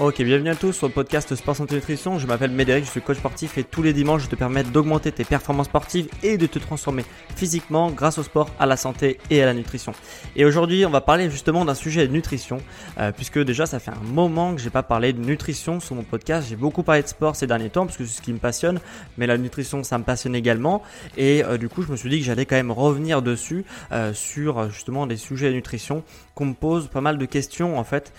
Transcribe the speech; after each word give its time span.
Ok, 0.00 0.20
bienvenue 0.22 0.50
à 0.50 0.56
tous 0.56 0.72
sur 0.72 0.88
le 0.88 0.92
podcast 0.92 1.36
Sport 1.36 1.54
Santé 1.54 1.76
Nutrition. 1.76 2.18
Je 2.18 2.26
m'appelle 2.26 2.50
Médéric, 2.50 2.84
je 2.84 2.90
suis 2.90 3.00
coach 3.00 3.18
sportif 3.18 3.58
et 3.58 3.62
tous 3.62 3.80
les 3.80 3.92
dimanches 3.92 4.24
je 4.24 4.28
te 4.28 4.34
permets 4.34 4.64
d'augmenter 4.64 5.12
tes 5.12 5.22
performances 5.22 5.68
sportives 5.68 6.08
et 6.24 6.36
de 6.36 6.46
te 6.46 6.58
transformer 6.58 7.04
physiquement 7.36 7.92
grâce 7.92 8.18
au 8.18 8.24
sport, 8.24 8.50
à 8.58 8.66
la 8.66 8.76
santé 8.76 9.18
et 9.30 9.40
à 9.40 9.46
la 9.46 9.54
nutrition. 9.54 9.92
Et 10.34 10.44
aujourd'hui, 10.44 10.84
on 10.84 10.90
va 10.90 11.00
parler 11.00 11.30
justement 11.30 11.64
d'un 11.64 11.74
sujet 11.74 12.08
de 12.08 12.12
nutrition, 12.12 12.58
euh, 12.98 13.12
puisque 13.12 13.38
déjà 13.38 13.66
ça 13.66 13.78
fait 13.78 13.92
un 13.92 14.12
moment 14.12 14.56
que 14.56 14.60
j'ai 14.60 14.70
pas 14.70 14.82
parlé 14.82 15.12
de 15.12 15.20
nutrition 15.20 15.78
sur 15.78 15.94
mon 15.94 16.02
podcast. 16.02 16.48
J'ai 16.50 16.56
beaucoup 16.56 16.82
parlé 16.82 17.02
de 17.02 17.08
sport 17.08 17.36
ces 17.36 17.46
derniers 17.46 17.70
temps 17.70 17.86
parce 17.86 17.96
que 17.96 18.04
c'est 18.04 18.16
ce 18.16 18.22
qui 18.22 18.32
me 18.32 18.38
passionne, 18.38 18.80
mais 19.16 19.28
la 19.28 19.38
nutrition 19.38 19.84
ça 19.84 19.96
me 19.96 20.02
passionne 20.02 20.34
également. 20.34 20.82
Et 21.16 21.44
euh, 21.44 21.56
du 21.56 21.68
coup, 21.68 21.82
je 21.82 21.92
me 21.92 21.96
suis 21.96 22.10
dit 22.10 22.18
que 22.18 22.24
j'allais 22.24 22.46
quand 22.46 22.56
même 22.56 22.72
revenir 22.72 23.22
dessus 23.22 23.64
euh, 23.92 24.12
sur 24.12 24.70
justement 24.70 25.06
des 25.06 25.16
sujets 25.16 25.50
de 25.50 25.54
nutrition 25.54 26.02
qu'on 26.34 26.46
me 26.46 26.54
pose 26.54 26.88
pas 26.88 27.00
mal 27.00 27.18
de 27.18 27.24
questions 27.24 27.78
en 27.78 27.84
fait 27.84 28.12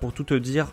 pour 0.00 0.12
tout 0.12 0.24
te 0.24 0.34
dire 0.34 0.72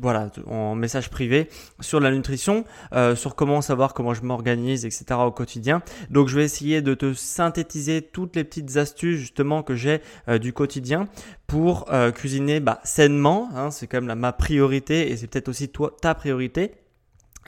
voilà, 0.00 0.30
en 0.46 0.74
message 0.74 1.10
privé 1.10 1.48
sur 1.80 2.00
la 2.00 2.10
nutrition, 2.10 2.64
euh, 2.92 3.14
sur 3.14 3.34
comment 3.34 3.60
savoir 3.60 3.94
comment 3.94 4.14
je 4.14 4.22
m'organise, 4.22 4.84
etc. 4.84 5.04
au 5.24 5.30
quotidien. 5.30 5.82
Donc 6.10 6.28
je 6.28 6.36
vais 6.36 6.44
essayer 6.44 6.82
de 6.82 6.94
te 6.94 7.12
synthétiser 7.14 8.02
toutes 8.02 8.36
les 8.36 8.44
petites 8.44 8.76
astuces 8.76 9.18
justement 9.18 9.62
que 9.62 9.74
j'ai 9.74 10.00
euh, 10.28 10.38
du 10.38 10.52
quotidien 10.52 11.08
pour 11.46 11.92
euh, 11.92 12.10
cuisiner 12.10 12.60
bah, 12.60 12.80
sainement. 12.84 13.48
Hein, 13.54 13.70
c'est 13.70 13.86
quand 13.86 14.00
même 14.00 14.18
ma 14.18 14.32
priorité 14.32 15.10
et 15.10 15.16
c'est 15.16 15.26
peut-être 15.26 15.48
aussi 15.48 15.68
toi 15.68 15.96
ta 16.00 16.14
priorité. 16.14 16.72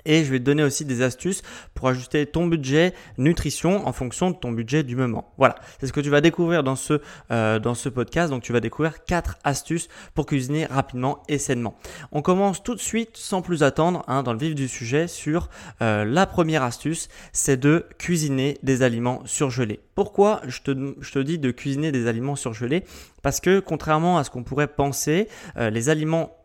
Et 0.05 0.25
je 0.25 0.31
vais 0.31 0.39
te 0.39 0.45
donner 0.45 0.63
aussi 0.63 0.85
des 0.85 1.03
astuces 1.03 1.43
pour 1.75 1.89
ajuster 1.89 2.27
ton 2.27 2.47
budget 2.47 2.95
nutrition 3.19 3.87
en 3.87 3.93
fonction 3.93 4.31
de 4.31 4.37
ton 4.37 4.53
budget 4.53 4.83
du 4.83 4.97
moment. 4.97 5.33
Voilà, 5.39 5.57
c'est 5.81 5.87
ce 5.87 5.93
que 5.93 6.01
tu 6.01 6.11
vas 6.11 6.21
découvrir 6.21 6.63
dans 6.63 6.77
ce, 6.77 7.01
euh, 7.31 7.59
dans 7.59 7.75
ce 7.75 7.89
podcast. 7.89 8.31
Donc 8.31 8.43
tu 8.43 8.53
vas 8.53 8.61
découvrir 8.61 9.05
quatre 9.05 9.39
astuces 9.45 9.89
pour 10.15 10.27
cuisiner 10.27 10.67
rapidement 10.67 11.23
et 11.29 11.39
sainement. 11.39 11.77
On 12.11 12.23
commence 12.23 12.63
tout 12.63 12.75
de 12.75 12.81
suite 12.81 13.17
sans 13.17 13.43
plus 13.43 13.63
attendre 13.63 14.05
hein, 14.09 14.23
dans 14.23 14.33
le 14.33 14.39
vif 14.39 14.55
du 14.55 14.69
sujet 14.69 15.09
sur 15.09 15.49
euh, 15.81 16.05
la 16.05 16.27
première 16.27 16.63
astuce, 16.63 17.09
c'est 17.33 17.57
de 17.57 17.87
cuisiner 17.99 18.59
des 18.63 18.83
aliments 18.83 19.23
surgelés. 19.25 19.81
Pourquoi 19.95 20.41
je 20.47 20.61
te, 20.63 20.95
je 21.01 21.13
te 21.13 21.19
dis 21.19 21.39
de 21.39 21.51
cuisiner 21.51 21.93
des 21.93 22.07
aliments 22.07 22.37
surgelés? 22.37 22.85
Parce 23.23 23.41
que 23.41 23.61
contrairement 23.61 24.19
à 24.19 24.25
ce 24.25 24.31
qu'on 24.31 24.43
pourrait 24.43 24.69
penser, 24.69 25.29
euh, 25.57 25.71
les 25.71 25.89
aliments 25.89 26.37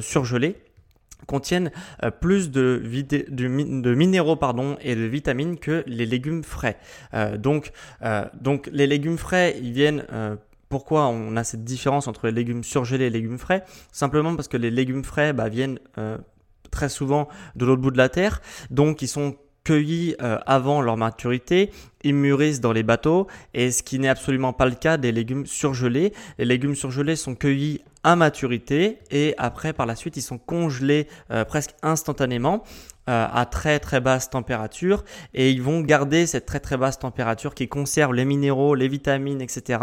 surgelés 0.00 0.56
contiennent 1.28 1.70
euh, 2.02 2.10
plus 2.10 2.50
de, 2.50 2.82
minéraux 3.94 4.34
pardon, 4.34 4.76
et 4.80 4.96
de 4.96 5.04
vitamines 5.04 5.58
que 5.58 5.84
les 5.86 6.06
légumes 6.06 6.42
frais. 6.42 6.78
Euh, 7.14 7.36
donc, 7.36 7.70
euh, 8.02 8.24
donc 8.40 8.68
les 8.72 8.88
légumes 8.88 9.18
frais, 9.18 9.56
ils 9.62 9.72
viennent 9.72 10.04
pourquoi 10.68 11.06
on 11.06 11.36
a 11.36 11.44
cette 11.44 11.64
différence 11.64 12.08
entre 12.08 12.26
les 12.26 12.32
légumes 12.32 12.64
surgelés 12.64 13.06
et 13.06 13.10
les 13.10 13.20
légumes 13.20 13.38
frais? 13.38 13.64
Simplement 13.92 14.34
parce 14.34 14.48
que 14.48 14.56
les 14.56 14.70
légumes 14.70 15.04
frais 15.04 15.32
bah, 15.32 15.48
viennent 15.48 15.78
très 16.70 16.88
souvent 16.88 17.28
de 17.56 17.64
l'autre 17.64 17.80
bout 17.80 17.90
de 17.90 17.96
la 17.96 18.08
terre, 18.08 18.42
donc 18.70 19.00
ils 19.00 19.08
sont 19.08 19.36
cueillis 19.64 20.14
avant 20.18 20.82
leur 20.82 20.96
maturité, 20.96 21.70
ils 22.02 22.14
mûrissent 22.14 22.60
dans 22.60 22.72
les 22.72 22.82
bateaux, 22.82 23.28
et 23.54 23.70
ce 23.70 23.82
qui 23.82 23.98
n'est 23.98 24.08
absolument 24.08 24.52
pas 24.52 24.66
le 24.66 24.74
cas 24.74 24.98
des 24.98 25.12
légumes 25.12 25.46
surgelés. 25.46 26.12
Les 26.38 26.44
légumes 26.44 26.74
surgelés 26.74 27.16
sont 27.16 27.34
cueillis 27.34 27.80
à 28.04 28.16
maturité 28.16 28.98
et 29.10 29.34
après 29.38 29.72
par 29.72 29.86
la 29.86 29.96
suite 29.96 30.16
ils 30.16 30.22
sont 30.22 30.38
congelés 30.38 31.08
euh, 31.30 31.44
presque 31.44 31.72
instantanément 31.82 32.64
euh, 33.08 33.26
à 33.32 33.46
très 33.46 33.78
très 33.78 34.00
basse 34.00 34.30
température. 34.30 35.04
Et 35.34 35.50
ils 35.50 35.62
vont 35.62 35.80
garder 35.80 36.26
cette 36.26 36.46
très 36.46 36.60
très 36.60 36.76
basse 36.76 36.98
température 36.98 37.54
qui 37.54 37.68
conserve 37.68 38.14
les 38.14 38.24
minéraux, 38.24 38.74
les 38.74 38.88
vitamines, 38.88 39.40
etc 39.40 39.78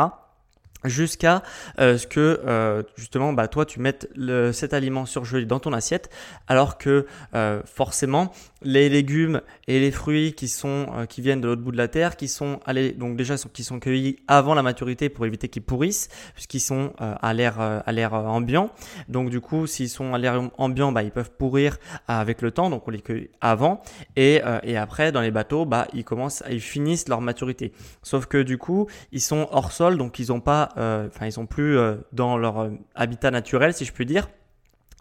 jusqu'à 0.87 1.43
euh, 1.79 1.97
ce 1.97 2.07
que 2.07 2.41
euh, 2.45 2.83
justement 2.95 3.33
bah, 3.33 3.47
toi 3.47 3.65
tu 3.65 3.79
mettes 3.79 4.09
le, 4.15 4.51
cet 4.51 4.73
aliment 4.73 5.05
surgelé 5.05 5.45
dans 5.45 5.59
ton 5.59 5.73
assiette 5.73 6.09
alors 6.47 6.77
que 6.77 7.05
euh, 7.33 7.61
forcément 7.65 8.31
les 8.61 8.89
légumes 8.89 9.41
et 9.67 9.79
les 9.79 9.91
fruits 9.91 10.33
qui 10.33 10.47
sont 10.47 10.87
qui 11.07 11.21
viennent 11.21 11.41
de 11.41 11.47
l'autre 11.47 11.61
bout 11.61 11.71
de 11.71 11.77
la 11.77 11.87
terre 11.87 12.15
qui 12.15 12.27
sont 12.27 12.59
allés 12.65 12.93
donc 12.93 13.15
déjà 13.15 13.35
qui 13.53 13.63
sont 13.63 13.79
cueillis 13.79 14.17
avant 14.27 14.55
la 14.55 14.63
maturité 14.63 15.09
pour 15.09 15.25
éviter 15.25 15.49
qu'ils 15.49 15.61
pourrissent 15.61 16.09
puisqu'ils 16.33 16.61
sont 16.61 16.93
à 16.97 17.33
l'air 17.33 17.59
à 17.59 17.91
l'air 17.91 18.13
ambiant. 18.13 18.71
Donc 19.07 19.29
du 19.29 19.39
coup 19.39 19.67
s'ils 19.67 19.89
sont 19.89 20.15
à 20.15 20.17
l'air 20.17 20.49
ambiant 20.57 20.91
bah, 20.91 21.03
ils 21.03 21.11
peuvent 21.11 21.31
pourrir 21.37 21.77
avec 22.07 22.41
le 22.41 22.49
temps 22.49 22.71
donc 22.71 22.87
on 22.87 22.91
les 22.91 23.01
cueille 23.01 23.29
avant. 23.39 23.83
Et, 24.15 24.41
et 24.63 24.77
après 24.77 25.11
dans 25.11 25.21
les 25.21 25.31
bateaux 25.31 25.65
bah 25.65 25.87
ils 25.93 26.03
commencent 26.03 26.43
ils 26.49 26.59
finissent 26.59 27.07
leur 27.07 27.21
maturité. 27.21 27.71
Sauf 28.01 28.25
que 28.25 28.41
du 28.41 28.57
coup 28.57 28.87
ils 29.11 29.21
sont 29.21 29.47
hors 29.51 29.71
sol 29.71 29.97
donc 29.97 30.17
ils 30.17 30.29
n'ont 30.29 30.39
pas 30.39 30.69
euh, 30.74 30.74
enfin 30.77 31.25
ils 31.25 31.31
sont 31.31 31.45
plus 31.45 31.77
euh, 31.77 31.95
dans 32.11 32.37
leur 32.37 32.59
euh, 32.59 32.69
habitat 32.95 33.31
naturel 33.31 33.73
si 33.73 33.85
je 33.85 33.93
puis 33.93 34.05
dire. 34.05 34.27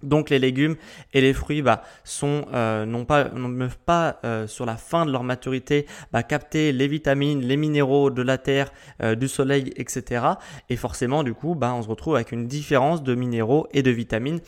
Donc 0.02 0.28
les 0.28 0.38
légumes 0.38 0.76
et 1.14 1.22
les 1.22 1.32
fruits 1.32 1.62
bah, 1.62 1.82
sont 2.02 2.44
non 2.52 3.04
pas 3.06 3.30
ne 3.30 3.58
peuvent 3.58 3.78
pas 3.86 4.20
sur 4.46 4.66
la 4.66 4.76
fin 4.76 5.06
de 5.06 5.12
leur 5.12 5.22
maturité 5.22 5.86
bah, 6.12 6.22
capter 6.22 6.72
les 6.72 6.88
vitamines, 6.88 7.40
les 7.40 7.56
minéraux 7.56 8.10
de 8.10 8.20
la 8.20 8.36
terre, 8.36 8.70
du 9.16 9.28
soleil, 9.28 9.72
etc. 9.76 10.26
Et 10.68 10.76
forcément 10.76 11.22
du 11.22 11.32
coup 11.32 11.54
bah, 11.54 11.72
on 11.72 11.80
se 11.80 11.88
retrouve 11.88 12.16
avec 12.16 12.32
une 12.32 12.46
différence 12.46 13.02
de 13.02 13.14
minéraux 13.14 13.66
et 13.72 13.82
de 13.82 13.90
vitamines 13.90 14.40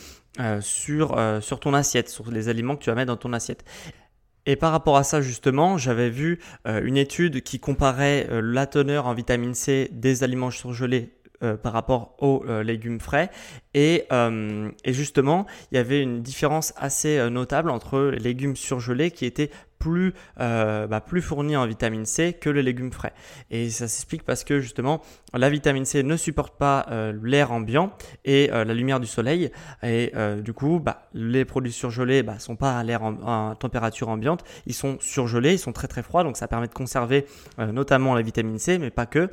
sur 0.61 1.17
ton 1.61 1.73
assiette, 1.73 2.11
sur 2.11 2.31
les 2.31 2.51
aliments 2.51 2.77
que 2.77 2.83
tu 2.83 2.91
vas 2.91 2.97
mettre 2.97 3.13
dans 3.13 3.17
ton 3.17 3.33
assiette. 3.33 3.65
Et 4.45 4.57
par 4.57 4.73
rapport 4.73 4.99
à 4.99 5.05
ça 5.05 5.23
justement, 5.23 5.79
j'avais 5.79 6.11
vu 6.11 6.39
une 6.67 6.99
étude 6.99 7.43
qui 7.43 7.61
comparait 7.61 8.29
la 8.31 8.67
teneur 8.67 9.07
en 9.07 9.15
vitamine 9.15 9.55
C 9.55 9.89
des 9.91 10.23
aliments 10.23 10.51
surgelés 10.51 11.16
euh, 11.43 11.59
par 11.59 11.75
rapport 11.75 12.17
aux 12.19 12.43
euh, 12.49 12.63
légumes 12.63 12.99
frais. 12.99 13.31
Et, 13.75 14.05
euh, 14.11 14.71
et, 14.87 14.95
justement, 14.95 15.45
il 15.71 15.75
y 15.75 15.79
avait 15.79 16.01
une 16.01 16.23
différence 16.23 16.73
assez 16.79 17.29
notable 17.29 17.69
entre 17.69 18.11
les 18.11 18.19
légumes 18.19 18.57
surgelés 18.57 19.11
qui 19.11 19.27
étaient 19.27 19.51
plus, 19.79 20.15
bah, 20.39 21.03
plus 21.05 21.21
fournis 21.21 21.55
en 21.55 21.67
vitamine 21.67 22.07
C 22.07 22.33
que 22.33 22.49
les 22.49 22.63
légumes 22.63 22.91
frais. 22.91 23.13
Et 23.51 23.69
ça 23.69 23.87
s'explique 23.87 24.23
parce 24.23 24.45
que 24.45 24.61
justement, 24.61 25.03
la 25.35 25.51
vitamine 25.51 25.85
C 25.85 26.03
ne 26.03 26.17
supporte 26.17 26.57
pas 26.57 26.87
l'air 27.23 27.53
ambiant 27.53 27.93
et 28.25 28.47
la 28.47 28.65
lumière 28.65 28.99
du 28.99 29.07
soleil. 29.07 29.51
Et 29.83 30.13
du 30.43 30.55
coup, 30.55 30.81
bah, 30.81 31.09
les 31.13 31.45
produits 31.45 31.73
surgelés 31.73 32.23
bah, 32.23 32.39
sont 32.39 32.57
pas 32.57 32.79
à 32.79 32.83
l'air 32.83 33.03
en, 33.03 33.55
température 33.55 34.09
ambiante, 34.09 34.43
ils 34.65 34.75
sont 34.75 34.97
surgelés, 35.01 35.53
ils 35.53 35.59
sont 35.59 35.75
très 35.75 35.89
très 35.89 36.03
froids, 36.03 36.25
donc 36.25 36.39
ça 36.39 36.49
permet 36.49 36.69
de 36.69 36.75
conserver 36.75 37.27
notamment 37.59 38.15
la 38.15 38.23
vitamine 38.23 38.59
C, 38.59 38.79
mais 38.79 38.91
pas 38.91 39.05
que. 39.05 39.29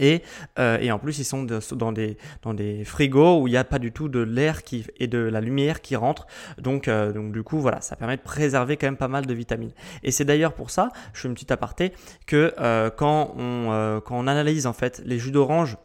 Et, 0.00 0.22
euh, 0.58 0.78
et, 0.80 0.90
en 0.90 0.98
plus, 0.98 1.18
ils 1.18 1.24
sont 1.24 1.46
dans, 1.72 1.92
des, 1.92 2.16
dans 2.42 2.54
des 2.54 2.84
frigos 2.84 3.40
où 3.40 3.46
il 3.46 3.52
n'y 3.52 3.56
a 3.56 3.64
pas 3.64 3.78
du 3.78 3.92
tout 3.92 4.08
de 4.08 4.20
l'air 4.20 4.62
et 4.98 5.06
de 5.06 5.18
la 5.18 5.40
lumière 5.40 5.80
qui 5.80 5.94
rentre. 5.94 6.26
Donc, 6.58 6.88
euh, 6.88 7.12
donc 7.12 7.32
du 7.32 7.42
coup, 7.42 7.60
voilà, 7.60 7.80
ça 7.80 7.94
permet 7.94 8.16
de 8.16 8.22
préserver 8.22 8.76
quand 8.76 8.86
même 8.86 8.96
pas 8.96 9.08
mal 9.08 9.26
de 9.26 9.34
vitamines. 9.34 9.72
Et 10.02 10.10
c'est 10.10 10.24
d'ailleurs 10.24 10.54
pour 10.54 10.70
ça, 10.70 10.88
je 11.12 11.20
fais 11.20 11.28
une 11.28 11.34
petite 11.34 11.52
aparté, 11.52 11.92
que 12.26 12.54
euh, 12.58 12.90
quand, 12.90 13.34
on, 13.38 14.00
quand 14.04 14.18
on 14.18 14.26
analyse 14.26 14.66
en 14.66 14.72
fait 14.72 15.02
les 15.04 15.18
jus 15.18 15.30
d'orange 15.30 15.76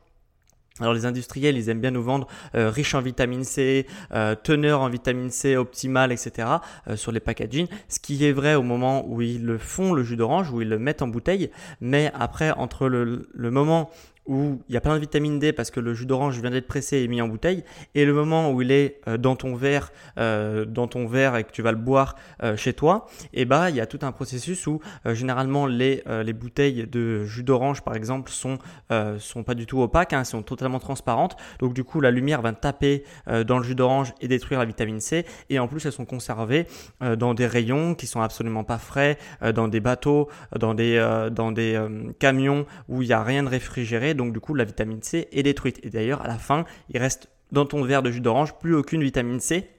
alors 0.82 0.94
les 0.94 1.06
industriels, 1.06 1.58
ils 1.58 1.70
aiment 1.70 1.80
bien 1.80 1.92
nous 1.92 2.04
vendre 2.04 2.28
euh, 2.54 2.70
riche 2.70 2.96
en 2.96 3.02
vitamine 3.02 3.46
C, 3.46 3.88
euh, 4.14 4.36
teneur 4.36 4.82
en 4.82 4.90
vitamine 4.90 5.30
C 5.30 5.56
optimale, 5.56 6.12
etc. 6.12 6.50
Euh, 6.90 6.98
sur 6.98 7.14
les 7.14 7.22
packaging. 7.22 7.68
Ce 7.88 8.00
qui 8.00 8.26
est 8.26 8.34
vrai 8.34 8.56
au 8.56 8.62
moment 8.62 9.06
où 9.08 9.22
ils 9.22 9.46
le 9.46 9.58
font, 9.58 9.94
le 9.94 10.04
jus 10.04 10.18
d'orange, 10.18 10.52
où 10.52 10.62
ils 10.62 10.68
le 10.68 10.78
mettent 10.78 11.02
en 11.02 11.08
bouteille. 11.08 11.50
Mais 11.80 12.12
après, 12.14 12.52
entre 12.52 12.90
le, 12.90 13.30
le 13.34 13.52
moment 13.52 13.90
où 14.26 14.60
il 14.70 14.74
y 14.74 14.78
a 14.78 14.82
plein 14.82 14.96
de 14.96 15.00
vitamine 15.00 15.40
D 15.40 15.54
parce 15.54 15.72
que 15.72 15.80
le 15.80 15.94
jus 15.94 16.06
d'orange 16.06 16.40
vient 16.40 16.50
d'être 16.50 16.68
pressé 16.68 16.98
et 16.98 17.08
mis 17.08 17.22
en 17.22 17.28
bouteille, 17.28 17.64
et 17.94 18.06
le 18.06 18.14
moment 18.14 18.52
où 18.52 18.62
il 18.62 18.72
est 18.72 19.00
euh, 19.08 19.18
dans 19.18 19.36
ton 19.36 19.56
verre, 19.56 19.92
euh, 20.18 20.66
dans 20.66 20.88
ton 20.88 21.06
verre 21.08 21.36
et 21.36 21.44
que 21.44 21.52
tu 21.52 21.62
vas 21.62 21.72
le 21.72 21.78
boire 21.78 22.16
euh, 22.44 22.58
chez 22.58 22.74
toi, 22.74 23.08
et 23.34 23.42
eh 23.42 23.46
bah 23.46 23.70
il 23.70 23.76
y 23.76 23.82
a 23.82 23.86
tout 23.86 24.00
un 24.02 24.12
processus 24.12 24.66
où 24.68 24.80
généralement 25.06 25.66
les, 25.66 26.04
les 26.24 26.34
bouteilles 26.34 26.88
de 26.88 27.26
jus 27.26 27.44
d'orange 27.44 27.82
par 27.82 27.96
exemple 27.96 28.32
sont 28.32 28.58
sont 29.20 29.44
pas 29.44 29.54
du 29.54 29.66
tout 29.66 29.82
opaques, 29.82 30.14
hein, 30.14 30.24
sont 30.24 30.42
totalement 30.42 30.80
transparentes, 30.80 31.36
donc 31.60 31.74
du 31.74 31.84
coup 31.84 32.02
la 32.02 32.12
lumière 32.12 32.42
va 32.42 32.54
taper 32.54 33.04
dans 33.46 33.58
le 33.58 33.64
jus 33.64 33.76
d'orange 33.76 34.14
et 34.22 34.28
détruire 34.28 34.60
la 34.60 34.66
vitamine 34.66 35.00
C, 35.00 35.26
et 35.50 35.60
en 35.60 35.68
plus 35.68 35.86
elles 35.86 35.92
sont 35.92 36.06
conservées 36.06 36.68
dans 37.18 37.34
des 37.34 37.48
rayons 37.48 37.96
qui 37.96 38.08
sont 38.08 38.22
absolument 38.22 38.64
pas 38.64 38.78
frais, 38.78 39.18
dans 39.54 39.68
des 39.68 39.80
bateaux, 39.80 40.30
dans 40.58 40.74
des 40.74 40.96
dans 41.32 41.52
des 41.52 41.80
camions 42.20 42.66
où 42.88 43.02
il 43.02 43.08
y 43.08 43.14
a 43.14 43.24
rien 43.24 43.44
de 43.44 43.50
réfrigéré 43.50 44.15
donc 44.16 44.34
du 44.34 44.40
coup 44.40 44.54
la 44.54 44.64
vitamine 44.64 45.02
C 45.02 45.28
est 45.32 45.44
détruite. 45.44 45.80
Et 45.84 45.90
d'ailleurs 45.90 46.22
à 46.22 46.28
la 46.28 46.38
fin, 46.38 46.66
il 46.90 46.98
reste 46.98 47.30
dans 47.52 47.66
ton 47.66 47.84
verre 47.84 48.04
de 48.04 48.12
jus 48.12 48.22
d'orange 48.22 48.58
plus 48.58 48.76
aucune 48.76 49.04
vitamine 49.04 49.40
C. 49.40 49.70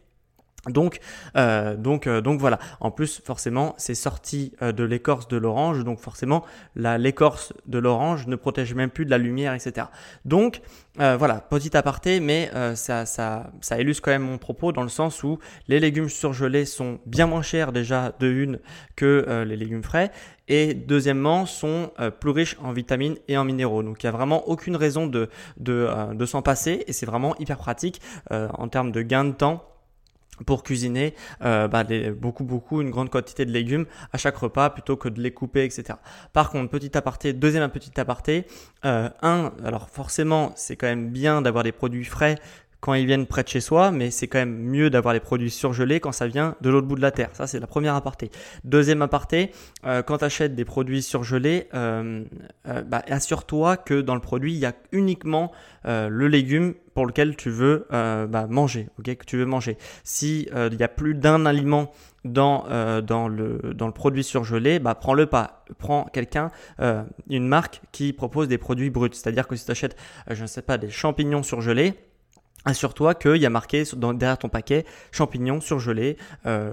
Donc, 0.69 1.01
euh, 1.37 1.77
donc, 1.77 2.07
euh, 2.07 2.21
donc 2.21 2.41
voilà. 2.41 2.59
En 2.81 2.91
plus, 2.91 3.21
forcément, 3.25 3.75
c'est 3.79 3.95
sorti 3.95 4.53
euh, 4.63 4.73
de 4.73 4.85
l'écorce 4.85 5.29
de 5.29 5.37
l'orange, 5.37 5.85
donc 5.85 6.01
forcément, 6.01 6.45
l'écorce 6.75 7.53
de 7.67 7.79
l'orange 7.79 8.27
ne 8.27 8.37
protège 8.37 8.75
même 8.75 8.91
plus 8.91 9.05
de 9.05 9.11
la 9.11 9.19
lumière, 9.19 9.55
etc. 9.55 9.87
Donc, 10.25 10.61
voilà, 10.99 11.35
petit 11.51 11.77
aparté, 11.77 12.21
mais 12.21 12.51
ça, 12.75 13.05
ça, 13.05 13.51
ça 13.61 13.79
illustre 13.79 14.03
quand 14.03 14.13
même 14.13 14.23
mon 14.23 14.39
propos 14.39 14.73
dans 14.73 14.83
le 14.83 14.89
sens 14.89 15.23
où 15.23 15.39
les 15.69 15.79
légumes 15.79 16.09
surgelés 16.09 16.65
sont 16.65 17.01
bien 17.05 17.27
moins 17.27 17.43
chers 17.43 17.71
déjà 17.71 18.13
de 18.19 18.27
une 18.27 18.61
que 18.97 19.45
les 19.47 19.57
légumes 19.57 19.83
frais 19.83 20.11
et 20.49 20.73
deuxièmement 20.73 21.45
sont 21.45 21.91
plus 22.21 22.31
riches 22.31 22.57
en 22.63 22.73
vitamines 22.73 23.17
et 23.29 23.37
en 23.37 23.45
minéraux. 23.45 23.83
Donc 23.83 24.03
il 24.03 24.07
n'y 24.07 24.09
a 24.09 24.13
vraiment 24.13 24.49
aucune 24.49 24.75
raison 24.75 25.07
de, 25.07 25.29
de, 25.59 26.15
de 26.15 26.27
s'en 26.27 26.41
passer 26.41 26.85
et 26.87 26.95
c'est 26.95 27.07
vraiment 27.07 27.37
hyper 27.39 27.59
pratique 27.59 28.01
euh, 28.33 28.49
en 28.55 28.69
termes 28.69 28.93
de 28.93 29.03
gain 29.03 29.25
de 29.25 29.33
temps 29.33 29.65
pour 30.45 30.63
cuisiner 30.63 31.15
bah, 31.41 31.85
beaucoup 32.19 32.45
beaucoup 32.45 32.83
une 32.83 32.91
grande 32.91 33.11
quantité 33.11 33.45
de 33.45 33.53
légumes 33.53 33.87
à 34.13 34.19
chaque 34.19 34.37
repas 34.37 34.71
plutôt 34.71 34.97
que 34.97 35.09
de 35.09 35.21
les 35.21 35.33
couper 35.33 35.65
etc. 35.65 35.99
Par 36.33 36.51
contre 36.51 36.71
petit 36.71 36.97
aparté 36.97 37.33
deuxième 37.33 37.69
petit 37.71 37.99
aparté 37.99 38.47
un 38.83 39.53
alors 39.65 39.89
forcément 39.89 40.53
c'est 40.57 40.77
quand 40.77 40.87
même 40.87 41.11
bien 41.11 41.43
d'avoir 41.43 41.65
des 41.65 41.73
produits 41.73 42.05
frais 42.05 42.37
quand 42.81 42.95
ils 42.95 43.07
viennent 43.07 43.27
près 43.27 43.43
de 43.43 43.49
chez 43.49 43.61
soi, 43.61 43.91
mais 43.91 44.11
c'est 44.11 44.29
quand 44.29 44.39
même 44.39 44.59
mieux 44.59 44.91
d'avoir 44.91 45.15
les 45.15 45.21
produits 45.21 45.51
surgelés 45.51 46.01
quand 46.01 46.13
ça 46.13 46.27
vient 46.27 46.55
de 46.61 46.71
l'autre 46.71 46.87
bout 46.87 46.95
de 46.95 47.01
la 47.01 47.11
terre. 47.11 47.31
Ça, 47.33 47.47
c'est 47.47 47.61
la 47.61 47.67
première 47.67 47.95
aparté. 47.95 48.31
Deuxième 48.65 49.03
aparté, 49.03 49.51
euh, 49.85 50.03
quand 50.03 50.19
tu 50.19 50.25
achètes 50.25 50.55
des 50.55 50.65
produits 50.65 51.03
surgelés, 51.03 51.69
euh, 51.75 52.25
euh, 52.69 52.83
bah, 52.83 53.03
assure-toi 53.09 53.77
que 53.77 54.01
dans 54.01 54.15
le 54.15 54.21
produit, 54.21 54.53
il 54.53 54.59
y 54.59 54.67
a 54.67 54.75
uniquement 54.93 55.53
le 55.89 56.27
légume 56.27 56.75
pour 56.95 57.07
lequel 57.07 57.37
tu 57.37 57.49
veux 57.49 57.87
bah, 57.91 58.49
manger, 58.49 58.89
ok, 58.99 59.15
que 59.15 59.25
tu 59.25 59.37
veux 59.37 59.45
manger. 59.45 59.79
Si 60.03 60.49
il 60.53 60.75
y 60.75 60.83
a 60.83 60.89
plus 60.89 61.15
d'un 61.15 61.47
aliment 61.47 61.93
dans, 62.25 62.65
dans, 63.03 63.29
le, 63.29 63.61
dans 63.73 63.87
le 63.87 63.93
produit 63.93 64.25
surgelé, 64.25 64.81
bah, 64.81 64.97
prends-le 64.97 65.27
pas. 65.27 65.65
Prends 65.79 66.07
quelqu'un, 66.13 66.51
une 67.31 67.47
marque 67.47 67.83
qui 67.93 68.13
propose 68.13 68.49
des 68.49 68.59
produits 68.59 68.91
bruts. 68.91 69.11
C'est-à-dire 69.13 69.47
que 69.47 69.55
si 69.55 69.65
tu 69.65 69.71
achètes, 69.71 69.97
je 70.29 70.43
ne 70.43 70.49
sais 70.49 70.63
pas, 70.63 70.77
des 70.77 70.91
champignons 70.91 71.45
surgelés, 71.45 71.95
Assure-toi 72.67 73.15
qu'il 73.15 73.37
y 73.37 73.47
a 73.47 73.51
marqué 73.51 73.85
derrière 73.95 74.39
ton 74.39 74.49
paquet 74.49 74.85
champignons 75.13 75.61
surgelés. 75.61 76.17
Euh, 76.47 76.73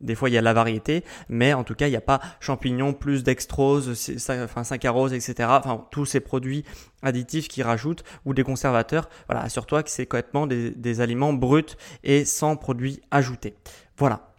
des 0.00 0.14
fois, 0.14 0.28
il 0.28 0.32
y 0.32 0.38
a 0.38 0.42
la 0.42 0.52
variété, 0.52 1.04
mais 1.28 1.52
en 1.52 1.62
tout 1.62 1.74
cas, 1.74 1.86
il 1.86 1.90
n'y 1.90 1.96
a 1.96 2.00
pas 2.00 2.20
champignons 2.40 2.92
plus 2.92 3.22
dextrose, 3.22 4.10
enfin 4.30 4.64
saccharose, 4.64 5.12
etc. 5.12 5.48
Enfin, 5.52 5.86
tous 5.90 6.04
ces 6.04 6.20
produits 6.20 6.64
additifs 7.02 7.48
qui 7.48 7.62
rajoutent 7.62 8.02
ou 8.24 8.34
des 8.34 8.42
conservateurs. 8.42 9.08
Voilà, 9.28 9.42
assure-toi 9.42 9.82
que 9.82 9.90
c'est 9.90 10.06
complètement 10.06 10.46
des, 10.46 10.70
des 10.70 11.00
aliments 11.00 11.32
bruts 11.32 11.76
et 12.02 12.24
sans 12.24 12.56
produits 12.56 13.00
ajoutés. 13.10 13.54
Voilà. 13.98 14.29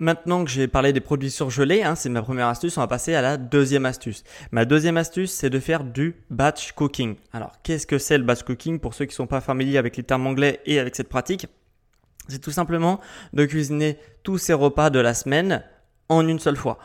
Maintenant 0.00 0.46
que 0.46 0.50
j'ai 0.50 0.66
parlé 0.66 0.94
des 0.94 1.00
produits 1.00 1.30
surgelés, 1.30 1.82
hein, 1.82 1.94
c'est 1.94 2.08
ma 2.08 2.22
première 2.22 2.46
astuce, 2.46 2.78
on 2.78 2.80
va 2.80 2.86
passer 2.86 3.14
à 3.14 3.20
la 3.20 3.36
deuxième 3.36 3.84
astuce. 3.84 4.24
Ma 4.50 4.64
deuxième 4.64 4.96
astuce, 4.96 5.30
c'est 5.30 5.50
de 5.50 5.60
faire 5.60 5.84
du 5.84 6.16
batch 6.30 6.72
cooking. 6.72 7.16
Alors, 7.34 7.52
qu'est-ce 7.62 7.86
que 7.86 7.98
c'est 7.98 8.16
le 8.16 8.24
batch 8.24 8.42
cooking 8.42 8.80
pour 8.80 8.94
ceux 8.94 9.04
qui 9.04 9.12
ne 9.12 9.16
sont 9.16 9.26
pas 9.26 9.42
familiers 9.42 9.76
avec 9.76 9.98
les 9.98 10.02
termes 10.02 10.26
anglais 10.26 10.60
et 10.64 10.78
avec 10.78 10.96
cette 10.96 11.10
pratique? 11.10 11.48
C'est 12.28 12.38
tout 12.38 12.50
simplement 12.50 12.98
de 13.34 13.44
cuisiner 13.44 13.98
tous 14.22 14.38
ces 14.38 14.54
repas 14.54 14.88
de 14.88 15.00
la 15.00 15.12
semaine 15.12 15.64
en 16.08 16.26
une 16.26 16.38
seule 16.38 16.56
fois. 16.56 16.78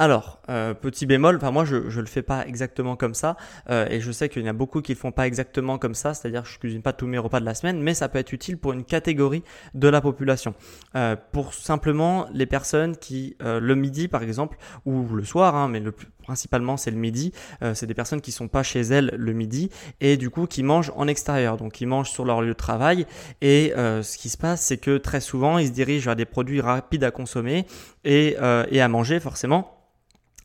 Alors, 0.00 0.38
euh, 0.48 0.72
petit 0.72 1.04
bémol, 1.04 1.36
enfin 1.36 1.50
moi 1.50 1.66
je 1.66 1.76
ne 1.76 2.00
le 2.00 2.06
fais 2.06 2.22
pas 2.22 2.46
exactement 2.46 2.96
comme 2.96 3.12
ça 3.12 3.36
euh, 3.68 3.86
et 3.90 4.00
je 4.00 4.10
sais 4.10 4.30
qu'il 4.30 4.40
y 4.40 4.46
en 4.46 4.48
a 4.48 4.54
beaucoup 4.54 4.80
qui 4.80 4.94
le 4.94 4.98
font 4.98 5.12
pas 5.12 5.26
exactement 5.26 5.76
comme 5.76 5.94
ça, 5.94 6.14
c'est-à-dire 6.14 6.46
je 6.46 6.58
cuisine 6.58 6.80
pas 6.80 6.94
tous 6.94 7.06
mes 7.06 7.18
repas 7.18 7.38
de 7.38 7.44
la 7.44 7.54
semaine, 7.54 7.82
mais 7.82 7.92
ça 7.92 8.08
peut 8.08 8.18
être 8.18 8.32
utile 8.32 8.56
pour 8.56 8.72
une 8.72 8.84
catégorie 8.84 9.42
de 9.74 9.88
la 9.88 10.00
population. 10.00 10.54
Euh, 10.96 11.16
pour 11.32 11.52
simplement 11.52 12.24
les 12.32 12.46
personnes 12.46 12.96
qui 12.96 13.36
le 13.40 13.74
midi 13.74 14.08
par 14.08 14.22
exemple 14.22 14.56
ou 14.86 15.06
le 15.06 15.22
soir, 15.22 15.54
hein, 15.54 15.68
mais 15.68 15.80
le 15.80 15.92
principalement 16.22 16.78
c'est 16.78 16.90
le 16.90 16.96
midi, 16.96 17.32
c'est 17.74 17.86
des 17.86 17.94
personnes 17.94 18.22
qui 18.22 18.32
sont 18.32 18.48
pas 18.48 18.62
chez 18.62 18.80
elles 18.80 19.12
le 19.18 19.32
midi 19.34 19.68
et 20.00 20.16
du 20.16 20.30
coup 20.30 20.46
qui 20.46 20.62
mangent 20.62 20.92
en 20.96 21.08
extérieur, 21.08 21.58
donc 21.58 21.80
ils 21.82 21.86
mangent 21.86 22.10
sur 22.10 22.24
leur 22.24 22.40
lieu 22.40 22.48
de 22.48 22.52
travail 22.54 23.06
et 23.42 23.74
ce 23.76 24.16
qui 24.16 24.30
se 24.30 24.38
passe 24.38 24.62
c'est 24.62 24.78
que 24.78 24.96
très 24.96 25.20
souvent 25.20 25.58
ils 25.58 25.66
se 25.66 25.72
dirigent 25.72 26.06
vers 26.06 26.16
des 26.16 26.24
produits 26.24 26.62
rapides 26.62 27.04
à 27.04 27.10
consommer 27.10 27.66
et, 28.04 28.36
et 28.70 28.80
à 28.80 28.88
manger 28.88 29.20
forcément 29.20 29.76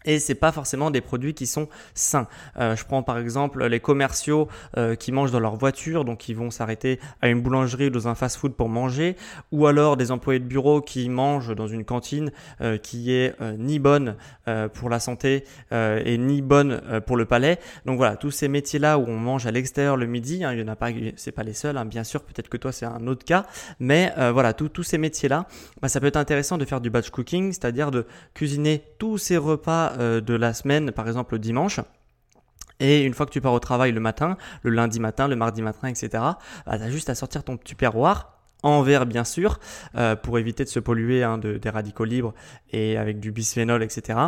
et 0.06 0.20
c'est 0.20 0.36
pas 0.36 0.52
forcément 0.52 0.92
des 0.92 1.02
produits 1.02 1.34
qui 1.34 1.48
sont 1.48 1.68
sains. 1.94 2.28
Euh, 2.60 2.76
je 2.76 2.86
prends 2.86 3.04
par 3.04 3.18
exemple 3.18 3.66
les 3.66 3.80
commerciaux 3.80 4.48
euh, 4.78 4.96
qui 4.96 5.12
mangent 5.12 5.32
dans 5.32 5.40
leur 5.40 5.56
voiture, 5.56 6.06
donc 6.06 6.30
ils 6.30 6.36
vont 6.36 6.52
s'arrêter 6.52 7.00
à 7.22 7.30
une 7.30 7.42
boulangerie 7.42 7.88
ou 7.88 7.90
dans 7.90 8.08
un 8.08 8.16
fast-food 8.16 8.54
pour 8.54 8.70
manger, 8.70 9.16
ou 9.52 9.68
alors 9.68 9.98
des 9.98 10.12
employés 10.12 10.40
de 10.40 10.46
bureau 10.46 10.82
qui 10.82 11.10
mangent 11.10 11.56
dans 11.56 11.68
une 11.68 11.86
cantine 11.86 12.32
euh, 12.62 12.78
qui 12.78 13.12
est 13.12 13.36
ni 13.58 13.80
bonne 13.80 14.16
pour 14.74 14.90
la 14.90 15.00
santé 15.00 15.44
et 15.72 16.18
ni 16.18 16.42
bonne 16.42 16.82
pour 17.06 17.18
le 17.18 17.26
palais. 17.26 17.60
Donc 17.86 17.98
voilà, 17.98 18.16
tous 18.16 18.32
ces 18.32 18.48
métiers-là 18.48 18.98
où 18.98 19.06
on 19.08 19.18
mange 19.18 19.48
à 19.48 19.52
l'extérieur 19.52 19.98
le 19.98 20.06
midi, 20.06 20.44
hein, 20.44 20.54
il 20.54 20.60
y 20.60 20.64
en 20.64 20.68
a 20.68 20.76
pas, 20.76 20.90
c'est 21.16 21.32
pas 21.32 21.44
les 21.44 21.54
seuls, 21.54 21.78
hein, 21.78 21.86
bien 21.86 22.04
sûr. 22.04 22.22
Peut-être 22.22 22.50
que 22.50 22.58
toi 22.58 22.72
c'est 22.72 22.86
un 22.86 23.08
autre 23.08 23.26
cas, 23.26 23.46
mais 23.80 24.14
voilà, 24.32 24.54
tous 24.54 24.84
ces 24.84 24.98
métiers-là, 24.98 25.48
bah, 25.82 25.88
ça 25.88 26.00
peut 26.00 26.08
être 26.08 26.18
intéressant 26.18 26.58
de 26.58 26.66
faire 26.66 26.82
du 26.82 26.90
batch 26.90 27.10
cooking, 27.10 27.52
c'est-à-dire 27.52 27.92
de 27.92 28.06
cuisiner 28.34 28.84
tous 29.00 29.18
ces 29.18 29.38
repas 29.38 29.95
euh, 29.98 30.22
de 30.22 30.34
la 30.34 30.54
semaine, 30.54 30.92
par 30.92 31.08
exemple 31.08 31.36
le 31.36 31.40
dimanche. 31.40 31.80
Et 32.80 33.04
une 33.04 33.14
fois 33.14 33.26
que 33.26 33.32
tu 33.32 33.42
pars 33.42 33.54
au 33.54 33.60
travail 33.60 33.92
le 33.92 34.02
matin, 34.02 34.38
le 34.64 34.72
lundi 34.72 35.00
matin, 35.00 35.28
le 35.28 35.36
mardi 35.36 35.62
matin, 35.62 35.88
etc., 35.88 36.10
bah, 36.66 36.78
tu 36.78 36.84
as 36.84 36.90
juste 36.90 37.10
à 37.10 37.16
sortir 37.16 37.44
ton 37.44 37.58
tupperware 37.58 38.36
en 38.64 38.82
verre 38.82 39.06
bien 39.06 39.24
sûr, 39.24 39.60
euh, 39.96 40.16
pour 40.16 40.40
éviter 40.40 40.64
de 40.64 40.70
se 40.70 40.80
polluer 40.80 41.24
hein, 41.24 41.38
de, 41.38 41.58
des 41.58 41.70
radicaux 41.70 42.04
libres 42.04 42.34
et 42.72 42.98
avec 42.98 43.20
du 43.20 43.32
bisphénol, 43.32 43.84
etc. 43.84 44.20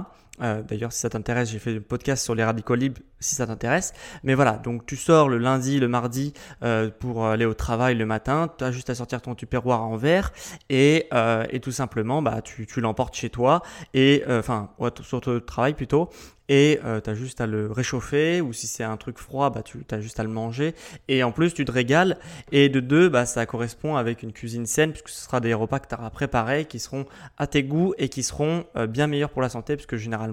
Euh, 0.42 0.62
d'ailleurs, 0.62 0.92
si 0.92 1.00
ça 1.00 1.10
t'intéresse, 1.10 1.50
j'ai 1.50 1.60
fait 1.60 1.78
un 1.78 1.82
podcast 1.82 2.24
sur 2.24 2.36
les 2.36 2.44
radicaux 2.44 2.76
libres, 2.76 3.02
si 3.20 3.36
ça 3.36 3.48
t'intéresse. 3.48 3.94
Mais 4.24 4.34
voilà, 4.34 4.54
donc 4.54 4.86
tu 4.86 4.96
sors 4.96 5.30
le 5.30 5.38
lundi, 5.38 5.80
le 5.80 5.88
mardi 5.88 6.34
euh, 6.64 6.90
pour 7.00 7.26
aller 7.26 7.46
au 7.46 7.54
travail 7.54 7.96
le 7.96 8.06
matin. 8.06 8.50
Tu 8.58 8.64
as 8.64 8.72
juste 8.72 8.90
à 8.90 8.96
sortir 8.96 9.22
ton 9.22 9.36
tupperware 9.36 9.82
en 9.82 9.98
verre 9.98 10.32
et, 10.70 11.10
et 11.50 11.60
tout 11.60 11.72
simplement, 11.72 12.22
bah, 12.22 12.42
tu, 12.42 12.66
tu 12.66 12.82
l'emportes 12.82 13.16
chez 13.16 13.30
toi 13.30 13.62
et 13.94 14.24
enfin 14.28 14.70
sur 15.04 15.22
ton 15.22 15.40
travail 15.40 15.74
plutôt 15.74 16.10
et 16.50 16.80
euh, 16.86 17.02
tu 17.02 17.10
as 17.10 17.14
juste 17.14 17.42
à 17.42 17.48
le 17.48 17.72
réchauffer 17.72 18.42
ou 18.42 18.54
si 18.54 18.68
c'est 18.68 18.84
un 18.84 18.98
truc 18.98 19.18
froid 19.18 19.50
bah 19.50 19.64
tu 19.64 19.80
as 19.92 20.00
juste 20.00 20.20
à 20.20 20.24
le 20.24 20.30
manger 20.30 20.74
et 21.08 21.24
en 21.24 21.32
plus 21.32 21.54
tu 21.54 21.66
te 21.66 21.72
régales 21.72 22.18
et 22.52 22.70
de 22.70 22.80
deux 22.80 23.10
bah 23.10 23.26
ça 23.26 23.46
correspond 23.46 23.96
avec 23.96 24.24
une 24.24 24.32
cuisine 24.32 24.66
saine 24.66 24.92
puisque 24.92 25.10
ce 25.10 25.24
sera 25.24 25.40
des 25.40 25.54
repas 25.54 25.80
que 25.80 25.88
tu 25.88 25.96
auras 25.96 26.10
préparés 26.10 26.66
qui 26.66 26.80
seront 26.80 27.06
à 27.38 27.48
tes 27.48 27.64
goûts 27.64 27.94
et 27.98 28.10
qui 28.10 28.24
seront 28.24 28.66
euh, 28.76 28.88
bien 28.88 29.08
meilleurs 29.08 29.30
pour 29.30 29.42
la 29.42 29.50
santé 29.50 29.76
puisque 29.76 29.98
généralement 29.98 30.27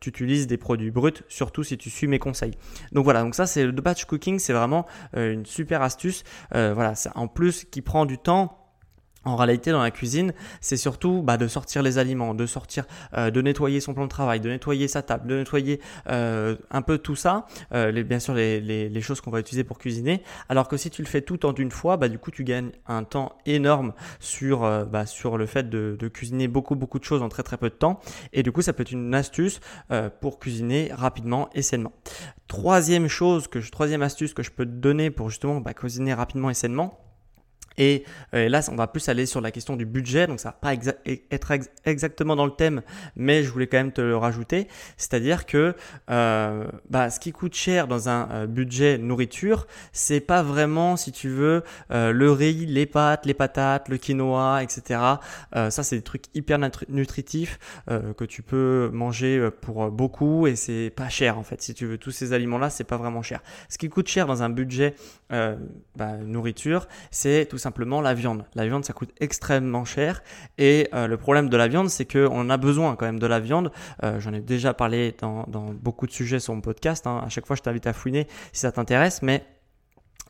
tu 0.00 0.10
utilises 0.10 0.46
des 0.46 0.56
produits 0.56 0.90
bruts 0.90 1.12
surtout 1.28 1.62
si 1.62 1.76
tu 1.78 1.90
suis 1.90 2.06
mes 2.06 2.18
conseils. 2.18 2.54
Donc 2.92 3.04
voilà, 3.04 3.22
donc 3.22 3.34
ça 3.34 3.46
c'est 3.46 3.64
le 3.64 3.72
batch 3.72 4.04
cooking, 4.04 4.38
c'est 4.38 4.52
vraiment 4.52 4.86
euh, 5.16 5.32
une 5.32 5.46
super 5.46 5.82
astuce 5.82 6.24
voilà, 6.52 6.94
c'est 6.94 7.10
en 7.14 7.28
plus 7.28 7.64
qui 7.64 7.82
prend 7.82 8.06
du 8.06 8.18
temps 8.18 8.67
En 9.24 9.36
réalité, 9.36 9.72
dans 9.72 9.82
la 9.82 9.90
cuisine, 9.90 10.32
c'est 10.60 10.76
surtout 10.76 11.22
bah, 11.22 11.36
de 11.36 11.48
sortir 11.48 11.82
les 11.82 11.98
aliments, 11.98 12.34
de 12.34 12.46
sortir, 12.46 12.84
euh, 13.14 13.30
de 13.30 13.42
nettoyer 13.42 13.80
son 13.80 13.92
plan 13.92 14.04
de 14.04 14.08
travail, 14.08 14.40
de 14.40 14.48
nettoyer 14.48 14.86
sa 14.86 15.02
table, 15.02 15.26
de 15.26 15.38
nettoyer 15.38 15.80
euh, 16.08 16.56
un 16.70 16.82
peu 16.82 16.98
tout 16.98 17.16
ça, 17.16 17.46
euh, 17.74 17.90
bien 18.04 18.20
sûr 18.20 18.34
les, 18.34 19.00
choses 19.00 19.20
qu'on 19.20 19.30
va 19.30 19.40
utiliser 19.40 19.64
pour 19.64 19.78
cuisiner. 19.78 20.22
Alors 20.48 20.68
que 20.68 20.76
si 20.76 20.88
tu 20.90 21.02
le 21.02 21.08
fais 21.08 21.20
tout 21.20 21.46
en 21.46 21.54
une 21.54 21.70
fois, 21.70 21.96
bah, 21.96 22.08
du 22.08 22.18
coup, 22.18 22.30
tu 22.30 22.44
gagnes 22.44 22.70
un 22.86 23.02
temps 23.04 23.36
énorme 23.44 23.92
sur, 24.20 24.60
bah, 24.86 25.04
sur 25.04 25.36
le 25.36 25.46
fait 25.46 25.68
de, 25.68 26.08
cuisiner 26.08 26.48
beaucoup, 26.48 26.74
beaucoup 26.74 26.98
de 26.98 27.04
choses 27.04 27.22
en 27.22 27.28
très, 27.28 27.42
très 27.42 27.56
peu 27.56 27.70
de 27.70 27.74
temps. 27.74 28.00
Et 28.32 28.42
du 28.42 28.52
coup, 28.52 28.62
ça 28.62 28.72
peut 28.72 28.82
être 28.82 28.92
une 28.92 29.14
astuce 29.14 29.60
pour 30.20 30.38
cuisiner 30.38 30.90
rapidement 30.92 31.48
et 31.54 31.62
sainement. 31.62 31.92
Troisième 32.46 33.08
chose, 33.08 33.46
que 33.48 33.58
troisième 33.58 34.02
astuce 34.02 34.32
que 34.32 34.42
je 34.42 34.50
peux 34.50 34.64
te 34.64 34.70
donner 34.70 35.10
pour 35.10 35.28
justement 35.28 35.60
bah, 35.60 35.74
cuisiner 35.74 36.14
rapidement 36.14 36.50
et 36.50 36.54
sainement, 36.54 36.98
et, 37.78 38.04
euh, 38.34 38.48
là, 38.48 38.60
on 38.70 38.74
va 38.74 38.88
plus 38.88 39.08
aller 39.08 39.24
sur 39.24 39.40
la 39.40 39.50
question 39.50 39.76
du 39.76 39.86
budget, 39.86 40.26
donc 40.26 40.40
ça 40.40 40.50
va 40.50 40.52
pas 40.52 40.74
être 41.30 41.52
exactement 41.84 42.36
dans 42.36 42.44
le 42.44 42.52
thème, 42.52 42.82
mais 43.16 43.44
je 43.44 43.50
voulais 43.50 43.68
quand 43.68 43.78
même 43.78 43.92
te 43.92 44.00
le 44.00 44.16
rajouter. 44.16 44.68
C'est-à-dire 44.96 45.46
que 45.46 45.74
euh, 46.10 46.64
bah, 46.90 47.08
ce 47.10 47.20
qui 47.20 47.32
coûte 47.32 47.54
cher 47.54 47.86
dans 47.86 48.08
un 48.08 48.28
euh, 48.30 48.46
budget 48.46 48.98
nourriture, 48.98 49.66
c'est 49.92 50.20
pas 50.20 50.42
vraiment, 50.42 50.96
si 50.96 51.12
tu 51.12 51.28
veux, 51.28 51.62
le 51.90 52.32
riz, 52.32 52.66
les 52.66 52.86
pâtes, 52.86 53.24
les 53.24 53.34
patates, 53.34 53.88
le 53.88 53.96
quinoa, 53.96 54.62
etc. 54.62 55.00
ça, 55.52 55.70
c'est 55.70 55.96
des 55.96 56.02
trucs 56.02 56.24
hyper 56.34 56.58
nutritifs 56.88 57.58
que 57.88 58.24
tu 58.24 58.42
peux 58.42 58.90
manger 58.92 59.50
pour 59.60 59.90
beaucoup 59.90 60.46
et 60.46 60.56
c'est 60.56 60.90
pas 60.94 61.08
cher 61.08 61.38
en 61.38 61.44
fait. 61.44 61.62
Si 61.62 61.74
tu 61.74 61.86
veux 61.86 61.98
tous 61.98 62.10
ces 62.10 62.32
aliments-là, 62.32 62.70
c'est 62.70 62.84
pas 62.84 62.96
vraiment 62.96 63.22
cher. 63.22 63.40
Ce 63.68 63.78
qui 63.78 63.88
coûte 63.88 64.08
cher 64.08 64.26
dans 64.26 64.42
un 64.42 64.50
budget 64.50 64.94
bah, 65.30 66.16
nourriture, 66.24 66.88
c'est 67.10 67.46
tout 67.48 67.58
simplement 67.58 67.67
simplement 67.68 68.00
la 68.00 68.14
viande. 68.14 68.46
La 68.54 68.64
viande, 68.64 68.86
ça 68.86 68.94
coûte 68.94 69.10
extrêmement 69.20 69.84
cher. 69.84 70.22
Et 70.56 70.88
euh, 70.94 71.06
le 71.06 71.18
problème 71.18 71.50
de 71.50 71.56
la 71.58 71.68
viande, 71.68 71.90
c'est 71.90 72.10
qu'on 72.10 72.48
a 72.48 72.56
besoin 72.56 72.96
quand 72.96 73.04
même 73.04 73.18
de 73.18 73.26
la 73.26 73.40
viande. 73.40 73.70
Euh, 74.02 74.18
j'en 74.20 74.32
ai 74.32 74.40
déjà 74.40 74.72
parlé 74.72 75.14
dans, 75.20 75.44
beaucoup 75.74 76.06
de 76.06 76.12
sujets 76.12 76.40
sur 76.40 76.54
mon 76.54 76.62
podcast. 76.62 77.06
Hein. 77.06 77.20
À 77.26 77.28
chaque 77.28 77.46
fois, 77.46 77.56
je 77.56 77.62
t'invite 77.62 77.86
à 77.86 77.92
fouiner 77.92 78.26
si 78.52 78.60
ça 78.62 78.72
t'intéresse. 78.72 79.20
Mais 79.20 79.44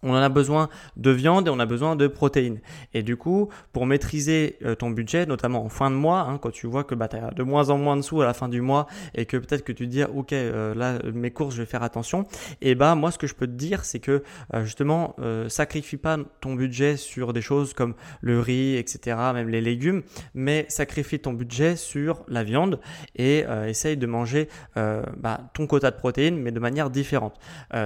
on 0.02 0.12
en 0.12 0.16
a 0.16 0.28
besoin 0.28 0.68
de 0.96 1.10
viande 1.10 1.48
et 1.48 1.50
on 1.50 1.58
a 1.58 1.66
besoin 1.66 1.96
de 1.96 2.06
protéines. 2.06 2.60
Et 2.94 3.02
du 3.02 3.16
coup, 3.16 3.48
pour 3.72 3.86
maîtriser 3.86 4.58
euh, 4.64 4.74
ton 4.74 4.90
budget, 4.90 5.26
notamment 5.26 5.64
en 5.64 5.68
fin 5.68 5.90
de 5.90 5.96
mois, 5.96 6.20
hein, 6.20 6.38
quand 6.38 6.50
tu 6.50 6.66
vois 6.66 6.84
que 6.84 6.94
bah, 6.94 7.08
tu 7.08 7.16
as 7.16 7.30
de 7.30 7.42
moins 7.42 7.70
en 7.70 7.78
moins 7.78 7.96
de 7.96 8.02
sous 8.02 8.20
à 8.20 8.24
la 8.24 8.34
fin 8.34 8.48
du 8.48 8.60
mois 8.60 8.86
et 9.14 9.26
que 9.26 9.36
peut-être 9.36 9.64
que 9.64 9.72
tu 9.72 9.86
te 9.86 9.90
dis, 9.90 10.02
ok, 10.02 10.32
euh, 10.32 10.74
là, 10.74 10.98
mes 11.12 11.30
courses, 11.30 11.54
je 11.54 11.62
vais 11.62 11.66
faire 11.66 11.82
attention, 11.82 12.26
et 12.60 12.74
bah 12.74 12.94
moi, 12.94 13.10
ce 13.10 13.18
que 13.18 13.26
je 13.26 13.34
peux 13.34 13.46
te 13.46 13.52
dire, 13.52 13.84
c'est 13.84 14.00
que 14.00 14.22
euh, 14.54 14.64
justement, 14.64 15.16
sacrifie 15.48 15.96
pas 15.96 16.18
ton 16.40 16.54
budget 16.54 16.96
sur 16.96 17.32
des 17.32 17.40
choses 17.40 17.74
comme 17.74 17.94
le 18.20 18.40
riz, 18.40 18.76
etc., 18.76 19.16
même 19.34 19.48
les 19.48 19.60
légumes, 19.60 20.02
mais 20.34 20.66
sacrifie 20.68 21.18
ton 21.18 21.32
budget 21.32 21.76
sur 21.76 22.24
la 22.28 22.44
viande 22.44 22.80
et 23.16 23.44
essaye 23.66 23.96
de 23.96 24.06
manger 24.06 24.48
bah, 24.74 25.40
ton 25.54 25.66
quota 25.66 25.90
de 25.90 25.96
protéines, 25.96 26.38
mais 26.38 26.50
de 26.50 26.60
manière 26.60 26.90
différente. 26.90 27.38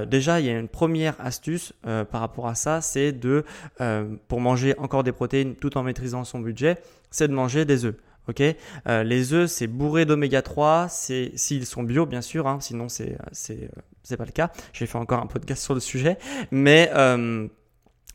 déjà, 0.06 0.40
il 0.40 0.46
y 0.46 0.50
a 0.50 0.58
une 0.58 0.68
première 0.68 1.14
astuce 1.20 1.72
par 2.04 2.20
rapport 2.20 2.48
à 2.48 2.54
ça, 2.54 2.80
c'est 2.80 3.12
de, 3.12 3.44
euh, 3.80 4.16
pour 4.28 4.40
manger 4.40 4.74
encore 4.78 5.02
des 5.02 5.12
protéines 5.12 5.54
tout 5.54 5.76
en 5.76 5.82
maîtrisant 5.82 6.24
son 6.24 6.40
budget, 6.40 6.78
c'est 7.10 7.28
de 7.28 7.34
manger 7.34 7.64
des 7.64 7.84
œufs. 7.84 7.96
Ok, 8.28 8.40
euh, 8.40 9.02
les 9.02 9.32
œufs 9.32 9.50
c'est 9.50 9.66
bourré 9.66 10.04
d'oméga 10.04 10.42
3, 10.42 10.86
c'est 10.88 11.32
s'ils 11.34 11.66
sont 11.66 11.82
bio 11.82 12.06
bien 12.06 12.20
sûr, 12.20 12.46
hein, 12.46 12.58
sinon 12.60 12.88
c'est 12.88 13.18
c'est 13.32 14.16
pas 14.16 14.24
le 14.24 14.30
cas. 14.30 14.52
J'ai 14.72 14.86
fait 14.86 14.98
encore 14.98 15.20
un 15.20 15.26
podcast 15.26 15.62
sur 15.62 15.74
le 15.74 15.80
sujet, 15.80 16.18
mais 16.52 16.88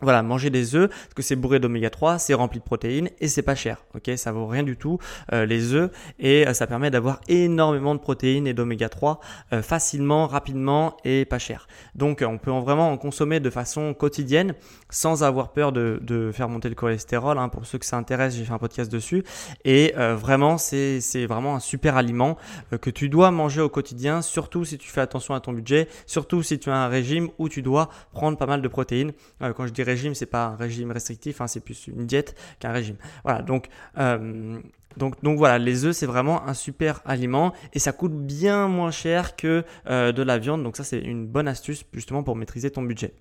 voilà, 0.02 0.22
manger 0.22 0.50
des 0.50 0.76
œufs, 0.76 0.90
parce 0.90 1.14
que 1.16 1.24
c'est 1.24 1.36
bourré 1.36 1.60
d'oméga 1.60 1.90
3, 1.90 2.20
c'est 2.20 2.36
rempli 2.36 2.60
de 2.60 2.64
protéines 2.64 3.10
et 3.20 3.28
c'est 3.28 3.42
pas 3.42 3.56
cher. 3.56 3.84
Ok, 3.96 4.12
ça 4.16 4.32
vaut 4.32 4.46
rien 4.46 4.62
du 4.62 4.78
tout 4.78 5.00
euh, 5.34 5.46
les 5.46 5.74
œufs 5.74 5.90
et 6.20 6.48
euh, 6.48 6.54
ça 6.54 6.68
permet 6.68 6.92
d'avoir 6.92 7.20
énormément 7.28 7.96
de 7.96 8.00
protéines 8.00 8.46
et 8.46 8.54
d'oméga 8.54 8.90
3 8.90 9.20
euh, 9.54 9.62
facilement, 9.64 10.28
rapidement 10.28 10.98
et 11.04 11.26
pas 11.26 11.40
cher. 11.40 11.68
Donc 11.96 12.24
on 12.26 12.38
peut 12.38 12.52
vraiment 12.52 12.92
en 12.92 12.98
consommer 12.98 13.40
de 13.40 13.50
façon 13.50 13.96
quotidienne 13.96 14.54
sans 14.90 15.24
avoir 15.24 15.52
peur 15.52 15.72
de, 15.72 16.32
faire 16.34 16.50
monter 16.50 16.70
le 16.70 16.76
cholestérol. 16.76 17.38
Hein. 17.38 17.50
Pour 17.50 17.66
ceux 17.66 17.80
que 17.80 17.86
ça 17.86 17.98
intéresse, 17.98 18.36
j'ai 18.36 18.44
fait 18.44 18.54
un 18.54 18.60
podcast 18.60 18.92
dessus 18.92 19.24
et 19.66 19.94
vraiment 19.96 20.58
c'est 20.58 21.02
c'est 21.02 21.26
vraiment 21.26 21.56
un 21.56 21.60
super 21.60 21.98
aliment 21.98 22.38
que 22.82 22.90
tu 22.90 23.10
dois 23.10 23.32
manger 23.32 23.62
au 23.62 23.70
quotidien, 23.70 24.22
surtout 24.22 24.66
si 24.66 24.78
tu 24.78 24.90
fais 24.90 25.02
attention 25.02 25.34
à 25.34 25.40
ton 25.40 25.54
budget, 25.54 25.88
surtout 26.06 26.44
si 26.44 26.60
tu 26.60 26.70
as 26.70 26.76
un 26.76 26.88
régime 26.88 27.30
où 27.38 27.50
tu 27.50 27.62
dois 27.62 27.90
prendre 28.12 28.38
pas 28.38 28.46
mal 28.46 28.62
de 28.62 28.68
protéines. 28.68 29.12
quand 29.40 29.66
je 29.66 29.74
dis 29.74 29.84
régime, 29.88 30.14
c'est 30.14 30.26
pas 30.26 30.46
un 30.46 30.56
régime 30.56 30.92
restrictif, 30.92 31.42
hein, 31.42 31.48
c'est 31.48 31.60
plus 31.60 31.88
une 31.88 32.06
diète 32.06 32.36
qu'un 32.60 32.72
régime. 32.72 32.98
Voilà, 33.24 33.42
donc, 33.42 33.68
euh, 33.98 34.60
donc, 34.98 35.22
donc 35.24 35.38
voilà, 35.38 35.58
les 35.58 35.86
œufs, 35.86 35.96
c'est 35.96 36.06
vraiment 36.06 36.48
un 36.48 36.54
super 36.54 37.02
aliment 37.06 37.54
et 37.74 37.80
ça 37.80 37.92
coûte 37.92 38.14
bien 38.14 38.68
moins 38.68 38.92
cher 38.92 39.36
que 39.36 39.64
euh, 39.88 40.12
de 40.12 40.24
la 40.24 40.38
viande. 40.38 40.64
Donc 40.64 40.78
ça, 40.78 40.84
c'est 40.84 41.00
une 41.00 41.28
bonne 41.28 41.48
astuce 41.48 41.86
justement 41.94 42.24
pour 42.24 42.36
maîtriser 42.36 42.72
ton 42.72 42.82
budget. 42.82 43.14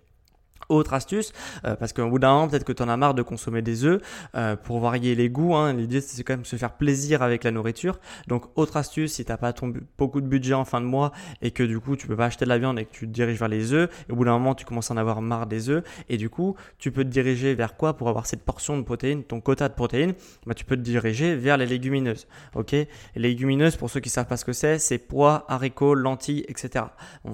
Autre 0.68 0.94
astuce, 0.94 1.32
euh, 1.64 1.76
parce 1.76 1.92
qu'au 1.92 2.08
bout 2.08 2.18
d'un 2.18 2.30
an, 2.30 2.48
peut-être 2.48 2.64
que 2.64 2.72
tu 2.72 2.82
en 2.82 2.88
as 2.88 2.96
marre 2.96 3.14
de 3.14 3.22
consommer 3.22 3.62
des 3.62 3.84
œufs 3.84 4.02
euh, 4.34 4.56
pour 4.56 4.80
varier 4.80 5.14
les 5.14 5.28
goûts. 5.28 5.54
Hein, 5.54 5.72
L'idée, 5.74 6.00
c'est 6.00 6.22
quand 6.24 6.34
même 6.34 6.44
se 6.44 6.56
faire 6.56 6.72
plaisir 6.72 7.22
avec 7.22 7.44
la 7.44 7.50
nourriture. 7.50 7.98
Donc, 8.26 8.44
autre 8.56 8.76
astuce, 8.76 9.14
si 9.14 9.24
tu 9.24 9.30
n'as 9.30 9.36
pas 9.36 9.52
ton, 9.52 9.72
beaucoup 9.98 10.20
de 10.20 10.26
budget 10.26 10.54
en 10.54 10.64
fin 10.64 10.80
de 10.80 10.86
mois 10.86 11.12
et 11.42 11.50
que 11.50 11.62
du 11.62 11.78
coup, 11.78 11.96
tu 11.96 12.06
peux 12.06 12.16
pas 12.16 12.26
acheter 12.26 12.44
de 12.44 12.50
la 12.50 12.58
viande 12.58 12.78
et 12.78 12.84
que 12.84 12.92
tu 12.92 13.06
te 13.06 13.12
diriges 13.12 13.38
vers 13.38 13.48
les 13.48 13.72
œufs, 13.72 13.90
et 14.08 14.12
au 14.12 14.16
bout 14.16 14.24
d'un 14.24 14.32
moment, 14.32 14.54
tu 14.54 14.64
commences 14.64 14.90
à 14.90 14.94
en 14.94 14.96
avoir 14.96 15.22
marre 15.22 15.46
des 15.46 15.70
œufs, 15.70 15.84
et 16.08 16.16
du 16.16 16.30
coup, 16.30 16.56
tu 16.78 16.90
peux 16.90 17.04
te 17.04 17.10
diriger 17.10 17.54
vers 17.54 17.76
quoi 17.76 17.94
pour 17.96 18.08
avoir 18.08 18.26
cette 18.26 18.42
portion 18.42 18.76
de 18.76 18.82
protéines, 18.82 19.22
ton 19.24 19.40
quota 19.40 19.68
de 19.68 19.74
protéines? 19.74 20.14
Bah, 20.46 20.54
Tu 20.54 20.64
peux 20.64 20.76
te 20.76 20.82
diriger 20.82 21.36
vers 21.36 21.56
les 21.56 21.66
légumineuses. 21.66 22.26
Ok? 22.54 22.72
Les 22.72 22.88
légumineuses, 23.14 23.76
pour 23.76 23.90
ceux 23.90 24.00
qui 24.00 24.10
savent 24.10 24.26
pas 24.26 24.36
ce 24.36 24.44
que 24.44 24.52
c'est, 24.52 24.78
c'est 24.78 24.98
pois, 24.98 25.44
haricots, 25.48 25.94
lentilles, 25.94 26.44
etc. 26.48 26.86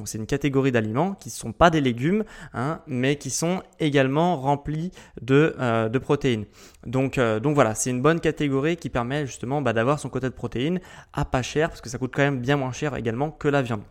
C'est 0.04 0.18
une 0.18 0.26
catégorie 0.26 0.72
d'aliments 0.72 1.14
qui 1.14 1.28
ne 1.28 1.32
sont 1.32 1.52
pas 1.52 1.70
des 1.70 1.80
légumes, 1.80 2.24
hein, 2.54 2.80
mais 2.86 3.16
qui 3.16 3.21
sont 3.30 3.62
également 3.80 4.36
remplis 4.36 4.90
de, 5.20 5.54
euh, 5.58 5.88
protéines. 6.00 6.46
Donc, 6.86 7.18
euh, 7.18 7.40
donc 7.40 7.54
voilà, 7.54 7.74
c'est 7.74 7.90
une 7.90 8.02
bonne 8.02 8.20
catégorie 8.20 8.76
qui 8.76 8.90
permet 8.90 9.26
justement 9.26 9.62
bah, 9.62 9.72
d'avoir 9.72 9.98
son 9.98 10.08
quota 10.08 10.28
de 10.28 10.34
protéines 10.34 10.80
à 11.12 11.24
pas 11.24 11.42
cher 11.42 11.68
parce 11.68 11.80
que 11.80 11.88
ça 11.88 11.98
coûte 11.98 12.12
quand 12.14 12.22
même 12.22 12.40
bien 12.40 12.56
moins 12.56 12.72
cher 12.72 12.96
également 12.96 13.30
que 13.30 13.48
la 13.48 13.62
viande. 13.62 13.82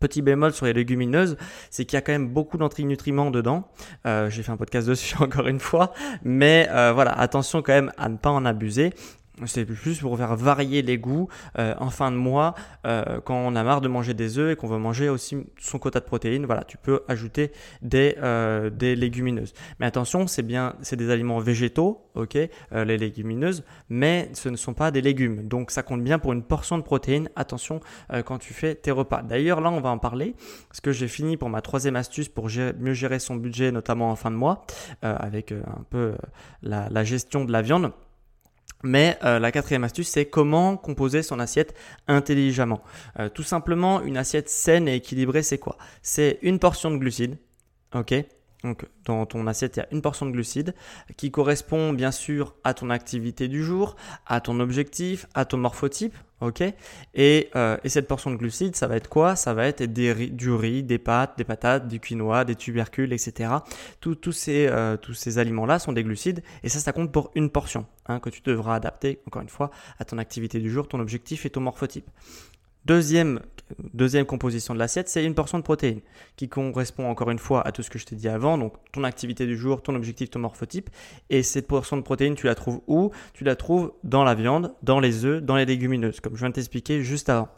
Petit 0.00 0.22
bémol 0.22 0.52
sur 0.52 0.66
les 0.66 0.72
légumineuses, 0.72 1.36
c'est 1.70 1.84
qu'il 1.84 1.96
y 1.96 1.98
a 1.98 2.02
quand 2.02 2.12
même 2.12 2.28
beaucoup 2.28 2.56
d'antrinutriments 2.56 3.32
dedans. 3.32 3.68
Euh, 4.06 4.30
J'ai 4.30 4.44
fait 4.44 4.52
un 4.52 4.56
podcast 4.56 4.86
dessus 4.86 5.16
encore 5.20 5.48
une 5.48 5.58
fois, 5.58 5.92
mais 6.22 6.68
voilà, 6.70 7.12
attention 7.12 7.62
quand 7.62 7.72
même 7.72 7.92
à 7.96 8.08
ne 8.08 8.16
pas 8.16 8.30
en 8.30 8.44
abuser. 8.44 8.92
C'est 9.46 9.64
plus 9.64 10.00
pour 10.00 10.16
faire 10.16 10.36
varier 10.36 10.82
les 10.82 10.98
goûts 10.98 11.28
euh, 11.58 11.74
en 11.78 11.90
fin 11.90 12.10
de 12.10 12.16
mois 12.16 12.54
euh, 12.86 13.20
quand 13.24 13.36
on 13.36 13.54
a 13.54 13.62
marre 13.62 13.80
de 13.80 13.88
manger 13.88 14.14
des 14.14 14.38
œufs 14.38 14.52
et 14.52 14.56
qu'on 14.56 14.66
veut 14.66 14.78
manger 14.78 15.08
aussi 15.08 15.36
son 15.58 15.78
quota 15.78 16.00
de 16.00 16.04
protéines. 16.04 16.46
Voilà, 16.46 16.64
tu 16.64 16.76
peux 16.76 17.02
ajouter 17.08 17.52
des, 17.82 18.16
euh, 18.18 18.70
des 18.70 18.96
légumineuses. 18.96 19.52
Mais 19.80 19.86
attention, 19.86 20.26
c'est 20.26 20.42
bien, 20.42 20.74
c'est 20.82 20.96
des 20.96 21.10
aliments 21.10 21.38
végétaux, 21.38 22.08
ok, 22.14 22.36
les 22.72 22.98
légumineuses, 22.98 23.64
mais 23.88 24.30
ce 24.32 24.48
ne 24.48 24.56
sont 24.56 24.74
pas 24.74 24.90
des 24.90 25.00
légumes. 25.00 25.46
Donc 25.46 25.70
ça 25.70 25.82
compte 25.82 26.02
bien 26.02 26.18
pour 26.18 26.32
une 26.32 26.42
portion 26.42 26.78
de 26.78 26.82
protéines. 26.82 27.28
Attention 27.36 27.80
quand 28.24 28.38
tu 28.38 28.54
fais 28.54 28.74
tes 28.74 28.90
repas. 28.90 29.22
D'ailleurs, 29.22 29.60
là, 29.60 29.70
on 29.70 29.80
va 29.80 29.90
en 29.90 29.98
parler 29.98 30.34
parce 30.68 30.80
que 30.80 30.92
j'ai 30.92 31.08
fini 31.08 31.36
pour 31.36 31.48
ma 31.48 31.60
troisième 31.60 31.96
astuce 31.96 32.28
pour 32.28 32.48
mieux 32.78 32.94
gérer 32.94 33.18
son 33.18 33.36
budget, 33.36 33.72
notamment 33.72 34.10
en 34.10 34.16
fin 34.16 34.30
de 34.30 34.36
mois, 34.36 34.64
avec 35.02 35.52
un 35.52 35.84
peu 35.90 36.14
la, 36.62 36.88
la 36.90 37.04
gestion 37.04 37.44
de 37.44 37.52
la 37.52 37.62
viande. 37.62 37.92
Mais 38.82 39.18
euh, 39.24 39.38
la 39.38 39.50
quatrième 39.50 39.84
astuce, 39.84 40.08
c'est 40.08 40.26
comment 40.26 40.76
composer 40.76 41.22
son 41.22 41.40
assiette 41.40 41.74
intelligemment. 42.06 42.82
Euh, 43.18 43.28
tout 43.28 43.42
simplement, 43.42 44.00
une 44.02 44.16
assiette 44.16 44.48
saine 44.48 44.86
et 44.88 44.96
équilibrée, 44.96 45.42
c'est 45.42 45.58
quoi? 45.58 45.76
C'est 46.02 46.38
une 46.42 46.58
portion 46.58 46.90
de 46.90 46.96
glucides, 46.96 47.38
ok? 47.94 48.14
Donc 48.64 48.86
dans 49.04 49.24
ton 49.26 49.46
assiette, 49.46 49.76
il 49.76 49.80
y 49.80 49.82
a 49.82 49.88
une 49.92 50.02
portion 50.02 50.26
de 50.26 50.32
glucides 50.32 50.74
qui 51.16 51.30
correspond 51.30 51.92
bien 51.92 52.10
sûr 52.10 52.54
à 52.64 52.74
ton 52.74 52.90
activité 52.90 53.48
du 53.48 53.62
jour, 53.62 53.96
à 54.26 54.40
ton 54.40 54.60
objectif, 54.60 55.26
à 55.34 55.44
ton 55.44 55.58
morphotype, 55.58 56.14
euh, 56.42 57.76
et, 57.82 57.88
cette 57.88 58.06
portion 58.06 58.30
de 58.30 58.36
glucides, 58.36 58.76
ça 58.76 58.86
va 58.86 58.96
être 58.96 59.08
quoi? 59.08 59.36
Ça 59.36 59.54
va 59.54 59.66
être 59.66 59.82
des, 59.82 60.28
du 60.28 60.52
riz, 60.52 60.82
des 60.82 60.98
pâtes, 60.98 61.36
des 61.36 61.44
patates, 61.44 61.88
du 61.88 62.00
quinoa, 62.00 62.44
des 62.44 62.54
tubercules, 62.54 63.12
etc. 63.12 63.50
Tous 64.00 64.32
ces, 64.32 64.66
euh, 64.68 64.96
tous 64.96 65.14
ces 65.14 65.38
aliments-là 65.38 65.78
sont 65.78 65.92
des 65.92 66.04
glucides 66.04 66.42
et 66.62 66.68
ça, 66.68 66.78
ça 66.78 66.92
compte 66.92 67.12
pour 67.12 67.30
une 67.34 67.50
portion 67.50 67.86
hein, 68.06 68.20
que 68.20 68.30
tu 68.30 68.40
devras 68.42 68.76
adapter, 68.76 69.20
encore 69.26 69.42
une 69.42 69.48
fois, 69.48 69.70
à 69.98 70.04
ton 70.04 70.18
activité 70.18 70.60
du 70.60 70.70
jour, 70.70 70.88
ton 70.88 71.00
objectif 71.00 71.46
et 71.46 71.50
ton 71.50 71.60
morphotype. 71.60 72.08
Deuxième, 72.84 73.40
deuxième 73.92 74.24
composition 74.24 74.72
de 74.72 74.78
l'assiette, 74.78 75.08
c'est 75.08 75.24
une 75.24 75.34
portion 75.34 75.58
de 75.58 75.62
protéines 75.62 76.00
qui 76.36 76.48
correspond 76.48 77.08
encore 77.08 77.30
une 77.30 77.38
fois 77.38 77.66
à 77.66 77.72
tout 77.72 77.82
ce 77.82 77.90
que 77.90 77.98
je 77.98 78.06
t'ai 78.06 78.16
dit 78.16 78.28
avant, 78.28 78.56
donc 78.56 78.74
ton 78.92 79.04
activité 79.04 79.46
du 79.46 79.56
jour, 79.56 79.82
ton 79.82 79.94
objectif, 79.94 80.30
ton 80.30 80.38
morphotype. 80.38 80.88
Et 81.28 81.42
cette 81.42 81.66
portion 81.66 81.96
de 81.96 82.02
protéines, 82.02 82.34
tu 82.34 82.46
la 82.46 82.54
trouves 82.54 82.80
où? 82.86 83.10
Tu 83.34 83.44
la 83.44 83.56
trouves 83.56 83.92
dans 84.04 84.24
la 84.24 84.34
viande, 84.34 84.74
dans 84.82 85.00
les 85.00 85.24
œufs, 85.24 85.42
dans 85.42 85.56
les 85.56 85.66
légumineuses, 85.66 86.20
comme 86.20 86.34
je 86.34 86.40
viens 86.40 86.48
de 86.48 86.54
t'expliquer 86.54 87.02
juste 87.02 87.28
avant. 87.28 87.48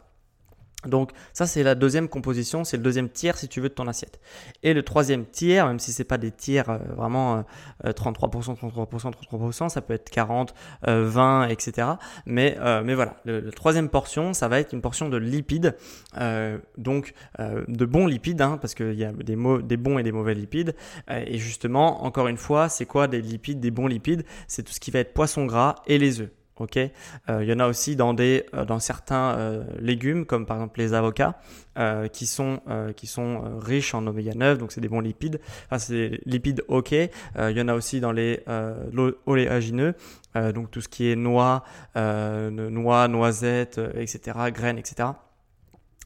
Donc 0.85 1.11
ça 1.33 1.45
c'est 1.45 1.63
la 1.63 1.75
deuxième 1.75 2.09
composition, 2.09 2.63
c'est 2.63 2.77
le 2.77 2.83
deuxième 2.83 3.09
tiers 3.09 3.37
si 3.37 3.47
tu 3.47 3.61
veux 3.61 3.69
de 3.69 3.73
ton 3.73 3.87
assiette. 3.87 4.19
Et 4.63 4.73
le 4.73 4.83
troisième 4.83 5.25
tiers, 5.25 5.67
même 5.67 5.79
si 5.79 5.91
c'est 5.91 6.03
pas 6.03 6.17
des 6.17 6.31
tiers 6.31 6.69
euh, 6.69 6.77
vraiment 6.95 7.43
33%, 7.83 8.57
33%, 8.57 9.11
33%, 9.31 9.69
ça 9.69 9.81
peut 9.81 9.93
être 9.93 10.09
40, 10.09 10.53
20, 10.83 11.47
etc. 11.47 11.87
Mais 12.25 12.57
mais 12.83 12.95
voilà, 12.95 13.17
le, 13.25 13.49
troisième 13.51 13.89
portion, 13.89 14.33
ça 14.33 14.47
va 14.47 14.59
être 14.59 14.73
une 14.73 14.81
portion 14.81 15.09
de 15.09 15.17
lipides, 15.17 15.75
euh, 16.17 16.57
donc 16.77 17.13
euh, 17.39 17.63
de 17.67 17.85
bons 17.85 18.07
lipides, 18.07 18.41
hein, 18.41 18.57
parce 18.59 18.75
qu'il 18.75 18.93
y 18.93 19.03
a 19.03 19.11
des, 19.11 19.35
des 19.63 19.77
bons 19.77 19.97
et 19.97 20.03
des 20.03 20.11
mauvais 20.11 20.33
lipides. 20.33 20.75
et 21.09 21.37
justement, 21.37 22.03
encore 22.03 22.27
une 22.27 22.37
fois, 22.37 22.69
c'est 22.69 22.85
quoi 22.85 23.07
des 23.07 23.21
lipides, 23.21 23.59
des 23.59 23.71
bons 23.71 23.87
lipides? 23.87 24.25
C'est 24.47 24.63
tout 24.63 24.73
ce 24.73 24.79
qui 24.79 24.91
va 24.91 24.99
être 24.99 25.13
poisson 25.13 25.45
gras 25.45 25.75
et 25.87 25.97
les 25.97 26.21
œufs. 26.21 26.29
Ok, 26.61 26.77
euh, 26.77 26.89
il 27.41 27.49
y 27.49 27.53
en 27.53 27.59
a 27.59 27.67
aussi 27.67 27.95
dans 27.95 28.13
des 28.13 28.45
euh, 28.53 28.65
dans 28.65 28.77
certains 28.77 29.33
euh, 29.35 29.63
légumes 29.79 30.27
comme 30.27 30.45
par 30.45 30.57
exemple 30.57 30.79
les 30.79 30.93
avocats 30.93 31.39
qui 32.11 32.25
sont 32.25 32.59
qui 32.97 33.07
sont 33.07 33.57
riches 33.59 33.95
en 33.95 34.05
oméga 34.05 34.33
9 34.35 34.57
donc 34.57 34.73
c'est 34.73 34.81
des 34.81 34.89
bons 34.89 34.99
lipides. 34.99 35.39
Enfin 35.65 35.79
c'est 35.79 35.93
des 35.93 36.21
lipides 36.25 36.63
ok. 36.67 36.91
il 36.91 37.09
y 37.37 37.61
en 37.61 37.69
a 37.69 37.73
aussi 37.73 38.01
dans 38.01 38.11
les 38.11 38.43
oléagineux 39.25 39.95
donc 40.35 40.69
tout 40.69 40.81
ce 40.81 40.89
qui 40.89 41.09
est 41.09 41.15
noix, 41.15 41.63
noix, 41.95 43.07
noisettes, 43.07 43.79
etc. 43.95 44.37
graines, 44.51 44.77
etc. 44.77 45.11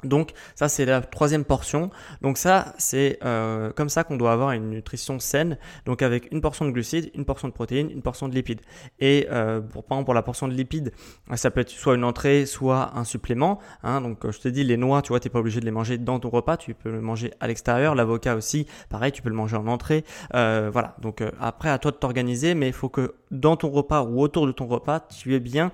Donc 0.04 0.34
ça 0.56 0.70
c'est 0.70 0.86
la 0.86 1.02
troisième 1.02 1.46
portion. 1.46 1.90
Donc 2.22 2.38
ça 2.38 2.74
c'est 2.78 3.18
euh, 3.24 3.72
comme 3.72 3.90
ça 3.90 4.04
qu'on 4.04 4.18
doit 4.18 4.32
avoir 4.32 4.52
une 4.52 4.70
nutrition 4.70 5.20
saine. 5.20 5.58
Donc 5.86 6.02
avec 6.02 6.32
une 6.32 6.42
portion 6.42 6.66
de 6.66 6.72
glucides, 6.72 7.12
une 7.16 7.26
portion 7.26 7.48
de 7.48 7.54
protéines, 7.54 7.90
une 7.90 8.02
portion 8.02 8.28
de 8.28 8.36
lipides. 8.36 8.62
Et 9.00 9.28
euh, 9.32 9.62
pour, 9.62 9.84
par 9.84 9.98
exemple 9.98 10.06
pour 10.06 10.14
la 10.14 10.22
portion 10.22 10.48
de 10.48 10.54
lipides, 10.54 10.92
ça 11.36 11.50
peut 11.50 11.62
être 11.62 11.70
soit 11.70 11.96
une 11.96 12.04
entrée, 12.04 12.46
soit 12.46 12.92
un 12.96 13.04
supplément. 13.04 13.60
Hein. 13.84 14.02
Donc 14.02 14.30
je 14.30 14.40
te 14.40 14.48
dis 14.48 14.64
les 14.64 14.78
noix, 14.78 15.02
tu 15.02 15.10
vois, 15.10 15.20
t'es 15.20 15.30
pas 15.30 15.40
obligé 15.40 15.60
de 15.60 15.66
les 15.66 15.72
manger 15.72 15.98
dans 15.98 16.20
ton 16.20 16.30
repas, 16.30 16.58
tu 16.58 16.74
peux 16.74 16.92
le 16.92 17.02
manger 17.02 17.32
à 17.40 17.48
l'extérieur. 17.48 17.96
L'avocat 17.96 18.36
aussi, 18.36 18.68
pareil, 18.90 19.12
tu 19.12 19.22
peux 19.22 19.30
le 19.30 19.36
manger 19.36 19.58
en 19.58 19.68
entrée. 19.68 20.04
Euh, 20.36 20.70
voilà. 20.72 20.96
Donc 21.02 21.24
après 21.40 21.70
à 21.70 21.80
toi 21.80 21.92
de 21.92 21.98
t'organiser, 21.98 22.54
mais 22.54 22.68
il 22.68 22.74
faut 22.74 22.90
que 22.90 23.16
dans 23.32 23.56
ton 23.56 23.70
repas 23.70 24.04
ou 24.04 24.22
autour 24.22 24.46
de 24.46 24.52
ton 24.52 24.68
repas, 24.68 25.00
tu 25.00 25.34
aies 25.36 25.40
bien 25.40 25.72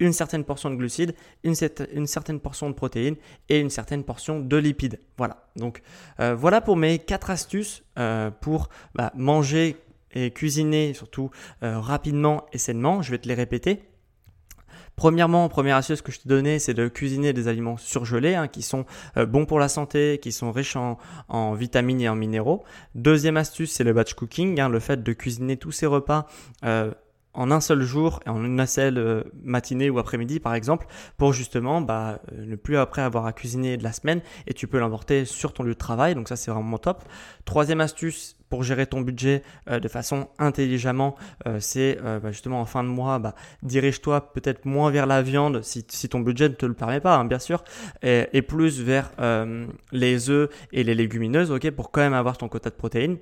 une 0.00 0.12
certaine 0.12 0.44
portion 0.44 0.70
de 0.70 0.76
glucides, 0.76 1.14
une, 1.42 1.54
certaine 1.54 2.40
portion 2.40 2.68
de 2.70 2.74
protéines 2.74 3.16
et 3.48 3.58
une 3.58 3.70
certaine 3.70 4.04
portion 4.04 4.40
de 4.40 4.56
lipides. 4.56 5.00
Voilà. 5.16 5.48
Donc 5.56 5.82
euh, 6.20 6.34
voilà 6.34 6.60
pour 6.60 6.76
mes 6.76 6.98
quatre 6.98 7.30
astuces 7.30 7.82
euh, 7.98 8.30
pour 8.30 8.68
bah, 8.94 9.12
manger 9.16 9.76
et 10.12 10.30
cuisiner 10.30 10.94
surtout 10.94 11.30
euh, 11.62 11.78
rapidement 11.78 12.46
et 12.52 12.58
sainement. 12.58 13.02
Je 13.02 13.10
vais 13.10 13.18
te 13.18 13.28
les 13.28 13.34
répéter. 13.34 13.82
Premièrement, 14.96 15.48
première 15.48 15.76
astuce 15.76 16.02
que 16.02 16.10
je 16.10 16.18
te 16.18 16.26
donnais, 16.26 16.58
c'est 16.58 16.74
de 16.74 16.88
cuisiner 16.88 17.32
des 17.32 17.46
aliments 17.46 17.76
surgelés 17.76 18.34
hein, 18.34 18.48
qui 18.48 18.62
sont 18.62 18.84
bons 19.14 19.46
pour 19.46 19.60
la 19.60 19.68
santé, 19.68 20.18
qui 20.20 20.32
sont 20.32 20.50
riches 20.50 20.74
en, 20.74 21.54
vitamines 21.54 22.00
et 22.00 22.08
en 22.08 22.16
minéraux. 22.16 22.64
Deuxième 22.96 23.36
astuce, 23.36 23.70
c'est 23.70 23.84
le 23.84 23.92
batch 23.92 24.14
cooking, 24.14 24.58
hein, 24.58 24.68
le 24.68 24.80
fait 24.80 25.00
de 25.00 25.12
cuisiner 25.12 25.56
tous 25.56 25.70
ces 25.70 25.86
repas 25.86 26.26
en 27.34 27.50
un 27.50 27.60
seul 27.60 27.82
jour, 27.82 28.20
en 28.26 28.44
une 28.44 28.66
seule 28.66 28.98
euh, 28.98 29.22
matinée 29.42 29.90
ou 29.90 29.98
après-midi 29.98 30.40
par 30.40 30.54
exemple, 30.54 30.86
pour 31.16 31.32
justement 31.32 31.80
bah, 31.80 32.20
euh, 32.32 32.44
ne 32.44 32.56
plus 32.56 32.76
après 32.76 33.02
avoir 33.02 33.26
à 33.26 33.32
cuisiner 33.32 33.76
de 33.76 33.84
la 33.84 33.92
semaine 33.92 34.20
et 34.46 34.54
tu 34.54 34.66
peux 34.66 34.78
l'emporter 34.78 35.24
sur 35.24 35.52
ton 35.52 35.62
lieu 35.62 35.74
de 35.74 35.78
travail. 35.78 36.14
Donc 36.14 36.28
ça 36.28 36.36
c'est 36.36 36.50
vraiment 36.50 36.78
top. 36.78 37.04
Troisième 37.44 37.80
astuce 37.80 38.36
pour 38.48 38.62
gérer 38.62 38.86
ton 38.86 39.02
budget 39.02 39.42
euh, 39.68 39.78
de 39.78 39.88
façon 39.88 40.28
intelligemment, 40.38 41.16
c'est 41.60 41.98
bah, 42.02 42.30
justement 42.30 42.60
en 42.60 42.64
fin 42.64 42.82
de 42.82 42.88
mois, 42.88 43.18
bah, 43.18 43.34
dirige-toi 43.62 44.32
peut-être 44.32 44.64
moins 44.64 44.90
vers 44.90 45.06
la 45.06 45.22
viande 45.22 45.62
si, 45.62 45.84
ton 46.08 46.20
budget 46.20 46.48
ne 46.48 46.54
te 46.54 46.66
le 46.66 46.74
permet 46.74 47.00
pas, 47.00 47.16
hein, 47.16 47.24
bien 47.24 47.38
sûr, 47.38 47.62
et, 48.02 48.26
et 48.32 48.42
plus 48.42 48.80
vers 48.80 49.10
les 49.92 50.30
œufs 50.30 50.48
et 50.72 50.82
les 50.84 50.94
légumineuses, 50.94 51.50
ok, 51.50 51.70
pour 51.70 51.90
quand 51.90 52.00
même 52.00 52.14
avoir 52.14 52.38
ton 52.38 52.48
quota 52.48 52.70
de 52.70 52.74
protéines. 52.74 53.18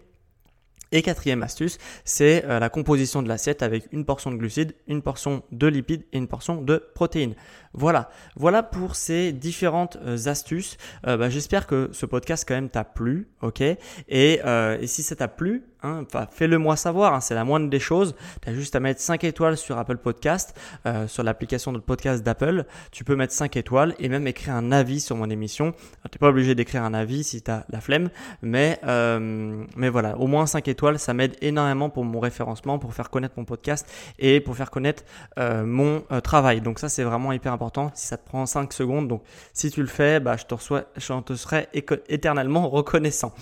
Et 0.93 1.03
quatrième 1.03 1.43
astuce, 1.43 1.79
c'est 2.05 2.45
euh, 2.45 2.61
la 2.61 2.69
composition 2.69 3.23
de 3.23 3.29
l'assiette 3.29 3.63
avec 3.63 3.89
une 3.91 4.05
portion 4.05 4.31
de 4.31 4.37
glucides, 4.37 4.75
une 4.87 5.03
portion 5.03 5.43
de 5.51 5.67
lipides 5.67 6.05
et 6.13 6.19
une 6.19 6.29
portion 6.29 6.63
de 6.63 6.83
protéines. 6.95 7.35
Voilà, 7.73 8.09
voilà 8.37 8.63
pour 8.63 8.95
ces 8.95 9.33
différentes 9.33 9.97
euh, 10.05 10.17
astuces. 10.27 10.77
Euh, 11.07 11.17
bah, 11.17 11.29
j'espère 11.29 11.67
que 11.67 11.91
ce 11.93 12.07
podcast 12.07 12.45
quand 12.47 12.55
même 12.55 12.71
t'a 12.71 12.85
plu, 12.85 13.29
ok? 13.43 13.61
Et, 13.61 13.77
et, 14.09 14.87
si 14.87 15.03
ça 15.03 15.17
t'a 15.17 15.29
plu, 15.29 15.65
Hein, 15.83 16.05
fais-le 16.31 16.57
moi 16.57 16.75
savoir, 16.75 17.13
hein, 17.13 17.21
c'est 17.21 17.35
la 17.35 17.45
moindre 17.45 17.69
des 17.69 17.79
choses. 17.79 18.15
Tu 18.43 18.49
as 18.49 18.55
juste 18.55 18.75
à 18.75 18.81
mettre 18.81 19.01
5 19.01 19.25
étoiles 19.25 19.59
sur 19.59 19.77
Apple 19.77 19.99
Podcast, 19.99 20.59
euh, 20.87 21.07
sur 21.07 21.23
l'application 21.23 21.71
de 21.73 21.79
podcast 21.79 22.23
d'Apple. 22.23 22.65
Tu 22.93 23.05
peux 23.05 23.15
mettre 23.15 23.35
5 23.35 23.57
étoiles 23.57 23.95
et 23.99 24.09
même 24.09 24.27
écrire 24.27 24.55
un 24.55 24.73
avis 24.73 25.01
sur 25.01 25.17
mon 25.17 25.29
émission. 25.29 25.73
Tu 25.73 26.09
n'es 26.15 26.19
pas 26.19 26.29
obligé 26.29 26.55
d'écrire 26.55 26.83
un 26.83 26.95
avis 26.95 27.25
si 27.25 27.43
tu 27.43 27.51
as 27.51 27.67
la 27.69 27.81
flemme, 27.83 28.09
mais, 28.41 28.81
euh, 28.87 29.65
mais 29.77 29.91
voilà, 29.91 30.17
au 30.19 30.27
moins 30.27 30.47
5 30.47 30.67
étoiles, 30.69 30.99
ça 30.99 31.13
m'aide 31.13 31.37
énormément 31.43 31.91
pour 31.91 32.05
mon 32.05 32.21
référencement, 32.21 32.79
pour 32.79 32.95
faire 32.95 33.11
connaître 33.11 33.35
mon 33.37 33.45
podcast 33.45 33.87
et 34.19 34.41
pour 34.41 34.57
faire 34.57 34.71
connaître 34.71 35.05
euh, 35.39 35.67
mon 35.67 36.05
travail. 36.25 36.63
Donc 36.63 36.79
ça, 36.79 36.89
c'est 36.89 37.05
vraiment 37.05 37.33
hyper 37.33 37.53
important. 37.53 37.91
Si 37.95 38.07
ça 38.07 38.17
te 38.17 38.27
prend 38.27 38.47
5 38.47 38.73
secondes, 38.73 39.09
donc 39.09 39.23
si 39.53 39.71
tu 39.71 39.83
le 39.83 39.89
fais, 39.89 40.21
bah, 40.21 40.37
je, 40.39 40.47
te 40.47 40.55
reçois, 40.55 40.85
je 40.97 41.21
te 41.21 41.35
serai 41.35 41.69
éternellement 42.09 42.69
reconnaissant. 42.71 43.35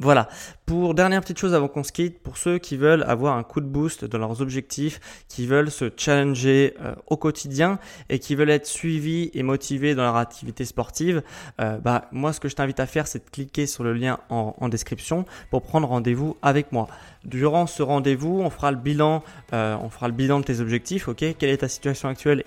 Voilà. 0.00 0.28
Pour 0.64 0.94
dernière 0.94 1.22
petite 1.22 1.38
chose 1.38 1.54
avant 1.54 1.66
qu'on 1.66 1.82
se 1.82 1.92
quitte, 1.92 2.22
pour 2.22 2.36
ceux 2.36 2.58
qui 2.58 2.76
veulent 2.76 3.02
avoir 3.04 3.36
un 3.36 3.42
coup 3.42 3.60
de 3.60 3.66
boost 3.66 4.04
dans 4.04 4.18
leurs 4.18 4.40
objectifs, 4.42 5.00
qui 5.28 5.46
veulent 5.46 5.70
se 5.70 5.90
challenger 5.96 6.74
euh, 6.80 6.94
au 7.06 7.16
quotidien 7.16 7.78
et 8.08 8.18
qui 8.18 8.34
veulent 8.34 8.50
être 8.50 8.66
suivis 8.66 9.30
et 9.34 9.42
motivés 9.42 9.94
dans 9.94 10.02
leur 10.02 10.16
activité 10.16 10.64
sportive, 10.64 11.22
euh, 11.60 11.78
bah 11.78 12.04
moi 12.12 12.32
ce 12.32 12.40
que 12.40 12.48
je 12.48 12.54
t'invite 12.54 12.80
à 12.80 12.86
faire 12.86 13.06
c'est 13.06 13.24
de 13.24 13.30
cliquer 13.30 13.66
sur 13.66 13.82
le 13.82 13.92
lien 13.92 14.18
en, 14.28 14.68
description 14.68 15.24
pour 15.50 15.62
prendre 15.62 15.88
rendez-vous 15.88 16.36
avec 16.42 16.70
moi. 16.72 16.88
Durant 17.24 17.66
ce 17.66 17.82
rendez-vous, 17.82 18.40
on 18.40 18.50
fera 18.50 18.70
le 18.70 18.76
bilan, 18.76 19.24
euh, 19.54 19.76
on 19.82 19.88
fera 19.88 20.08
le 20.08 20.14
bilan 20.14 20.40
de 20.40 20.44
tes 20.44 20.60
objectifs, 20.60 21.08
ok? 21.08 21.24
Quelle 21.38 21.50
est 21.50 21.58
ta 21.58 21.68
situation 21.68 22.08
actuelle 22.08 22.44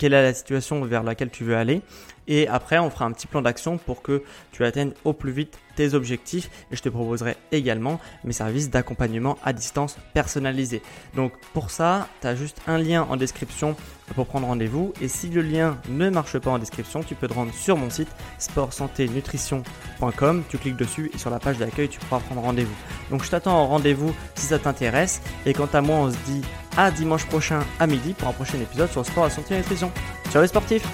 quelle 0.00 0.14
est 0.14 0.22
la 0.22 0.32
situation 0.32 0.82
vers 0.82 1.02
laquelle 1.02 1.28
tu 1.28 1.44
veux 1.44 1.54
aller. 1.54 1.82
Et 2.26 2.48
après, 2.48 2.78
on 2.78 2.88
fera 2.88 3.04
un 3.04 3.12
petit 3.12 3.26
plan 3.26 3.42
d'action 3.42 3.76
pour 3.76 4.00
que 4.00 4.22
tu 4.50 4.64
atteignes 4.64 4.92
au 5.04 5.12
plus 5.12 5.32
vite 5.32 5.58
tes 5.76 5.92
objectifs. 5.92 6.48
Et 6.72 6.76
je 6.76 6.80
te 6.80 6.88
proposerai 6.88 7.36
également 7.52 8.00
mes 8.24 8.32
services 8.32 8.70
d'accompagnement 8.70 9.36
à 9.44 9.52
distance 9.52 9.98
personnalisés. 10.14 10.80
Donc 11.14 11.32
pour 11.52 11.70
ça, 11.70 12.08
tu 12.22 12.28
as 12.28 12.34
juste 12.34 12.62
un 12.66 12.78
lien 12.78 13.06
en 13.10 13.16
description 13.16 13.76
pour 14.14 14.26
prendre 14.26 14.46
rendez-vous. 14.46 14.94
Et 15.02 15.08
si 15.08 15.28
le 15.28 15.42
lien 15.42 15.76
ne 15.90 16.08
marche 16.08 16.38
pas 16.38 16.50
en 16.50 16.58
description, 16.58 17.02
tu 17.02 17.14
peux 17.14 17.28
te 17.28 17.34
rendre 17.34 17.52
sur 17.52 17.76
mon 17.76 17.90
site 17.90 18.08
sportsanténutrition.com. 18.38 20.44
Tu 20.48 20.56
cliques 20.56 20.76
dessus 20.76 21.10
et 21.12 21.18
sur 21.18 21.28
la 21.28 21.40
page 21.40 21.58
d'accueil, 21.58 21.90
tu 21.90 22.00
pourras 22.00 22.20
prendre 22.20 22.40
rendez-vous. 22.40 22.76
Donc 23.10 23.22
je 23.22 23.30
t'attends 23.30 23.58
en 23.58 23.66
rendez-vous 23.66 24.14
si 24.34 24.46
ça 24.46 24.58
t'intéresse. 24.58 25.20
Et 25.44 25.52
quant 25.52 25.68
à 25.74 25.82
moi, 25.82 25.96
on 25.96 26.10
se 26.10 26.16
dit 26.24 26.40
à 26.76 26.90
dimanche 26.90 27.26
prochain 27.26 27.60
à 27.78 27.86
midi 27.86 28.14
pour 28.14 28.28
un 28.28 28.32
prochain 28.32 28.58
épisode 28.58 28.90
sur 28.90 29.00
le 29.00 29.06
sport, 29.06 29.24
la 29.24 29.30
santé 29.30 29.48
et 29.50 29.56
la 29.56 29.58
nutrition. 29.58 29.90
Ciao 30.30 30.42
les 30.42 30.48
sportifs 30.48 30.86